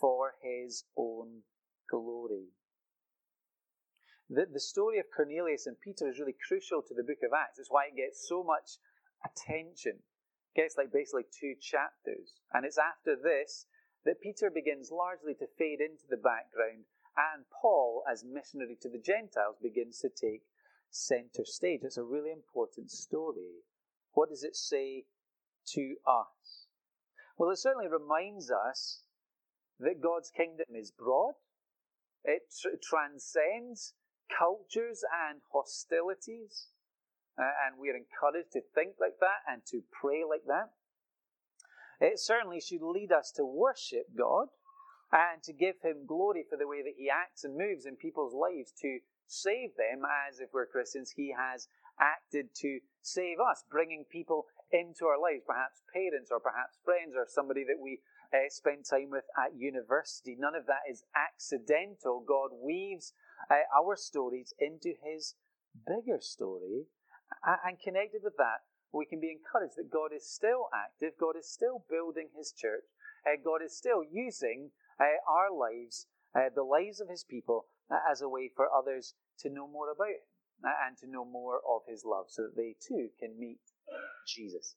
for 0.00 0.34
his 0.42 0.84
own 0.96 1.42
glory. 1.90 2.52
The, 4.30 4.46
the 4.50 4.60
story 4.60 4.98
of 4.98 5.06
Cornelius 5.14 5.66
and 5.66 5.76
Peter 5.80 6.08
is 6.08 6.18
really 6.18 6.36
crucial 6.48 6.82
to 6.82 6.94
the 6.94 7.02
book 7.02 7.22
of 7.22 7.32
Acts. 7.32 7.58
It's 7.58 7.70
why 7.70 7.86
it 7.86 7.96
gets 7.96 8.26
so 8.26 8.42
much 8.42 8.78
attention. 9.24 10.00
It 10.54 10.60
gets 10.60 10.76
like 10.76 10.92
basically 10.92 11.24
two 11.28 11.54
chapters. 11.60 12.40
And 12.52 12.64
it's 12.64 12.78
after 12.78 13.16
this 13.16 13.66
that 14.04 14.20
Peter 14.20 14.50
begins 14.50 14.90
largely 14.90 15.34
to 15.34 15.46
fade 15.58 15.80
into 15.80 16.04
the 16.08 16.16
background, 16.16 16.84
and 17.16 17.44
Paul, 17.62 18.02
as 18.10 18.24
missionary 18.24 18.76
to 18.82 18.88
the 18.88 18.98
Gentiles, 18.98 19.56
begins 19.62 20.00
to 20.00 20.08
take 20.08 20.42
center 20.90 21.44
stage. 21.44 21.80
It's 21.82 21.96
a 21.96 22.04
really 22.04 22.30
important 22.30 22.90
story. 22.90 23.64
What 24.12 24.28
does 24.30 24.44
it 24.44 24.56
say 24.56 25.06
to 25.74 25.96
us? 26.06 26.66
Well, 27.38 27.50
it 27.50 27.58
certainly 27.58 27.88
reminds 27.88 28.50
us 28.50 29.02
that 29.80 30.00
God's 30.00 30.30
kingdom 30.30 30.76
is 30.76 30.90
broad, 30.90 31.34
it 32.24 32.42
tr- 32.60 32.80
transcends 32.82 33.94
cultures 34.28 35.04
and 35.28 35.40
hostilities, 35.52 36.68
uh, 37.38 37.52
and 37.66 37.78
we're 37.78 37.96
encouraged 37.96 38.52
to 38.52 38.62
think 38.74 38.96
like 39.00 39.18
that 39.20 39.44
and 39.48 39.62
to 39.66 39.82
pray 39.92 40.24
like 40.28 40.44
that. 40.46 40.72
It 42.00 42.18
certainly 42.18 42.60
should 42.60 42.82
lead 42.82 43.12
us 43.12 43.30
to 43.36 43.44
worship 43.44 44.06
God 44.16 44.48
and 45.12 45.42
to 45.44 45.52
give 45.52 45.76
Him 45.82 46.06
glory 46.06 46.44
for 46.48 46.56
the 46.56 46.66
way 46.66 46.82
that 46.82 46.98
He 46.98 47.08
acts 47.10 47.44
and 47.44 47.56
moves 47.56 47.86
in 47.86 47.96
people's 47.96 48.34
lives 48.34 48.72
to 48.82 48.98
save 49.26 49.76
them, 49.76 50.02
as 50.04 50.40
if 50.40 50.50
we're 50.52 50.66
Christians, 50.66 51.12
He 51.14 51.34
has 51.36 51.68
acted 52.00 52.54
to 52.56 52.80
save 53.02 53.38
us, 53.38 53.62
bringing 53.70 54.04
people 54.10 54.46
into 54.72 55.06
our 55.06 55.20
lives, 55.20 55.44
perhaps 55.46 55.82
parents 55.94 56.30
or 56.32 56.40
perhaps 56.40 56.78
friends 56.84 57.14
or 57.16 57.26
somebody 57.28 57.62
that 57.64 57.80
we 57.80 58.00
uh, 58.34 58.48
spend 58.48 58.84
time 58.84 59.10
with 59.10 59.24
at 59.38 59.54
university. 59.56 60.34
None 60.36 60.54
of 60.54 60.66
that 60.66 60.90
is 60.90 61.04
accidental. 61.14 62.24
God 62.26 62.50
weaves 62.60 63.12
uh, 63.50 63.62
our 63.70 63.94
stories 63.94 64.52
into 64.58 64.94
His 65.02 65.34
bigger 65.86 66.18
story, 66.20 66.86
and 67.64 67.78
connected 67.78 68.22
with 68.22 68.36
that, 68.38 68.66
we 68.92 69.06
can 69.06 69.20
be 69.20 69.30
encouraged 69.30 69.74
that 69.76 69.90
God 69.90 70.10
is 70.14 70.26
still 70.26 70.68
active, 70.74 71.18
God 71.18 71.36
is 71.38 71.50
still 71.50 71.84
building 71.90 72.28
His 72.36 72.52
church, 72.52 72.84
uh, 73.26 73.38
God 73.42 73.62
is 73.64 73.76
still 73.76 74.02
using 74.02 74.70
uh, 75.00 75.18
our 75.28 75.50
lives, 75.50 76.06
uh, 76.34 76.50
the 76.54 76.62
lives 76.62 77.00
of 77.00 77.08
His 77.08 77.24
people, 77.24 77.66
uh, 77.90 77.98
as 78.10 78.22
a 78.22 78.28
way 78.28 78.50
for 78.54 78.66
others 78.70 79.14
to 79.40 79.50
know 79.50 79.66
more 79.66 79.90
about 79.90 80.08
Him 80.08 80.26
and 80.86 80.96
to 80.98 81.10
know 81.10 81.24
more 81.24 81.60
of 81.68 81.82
His 81.88 82.04
love 82.04 82.26
so 82.28 82.42
that 82.42 82.56
they 82.56 82.74
too 82.80 83.08
can 83.18 83.38
meet 83.38 83.60
Jesus. 84.26 84.76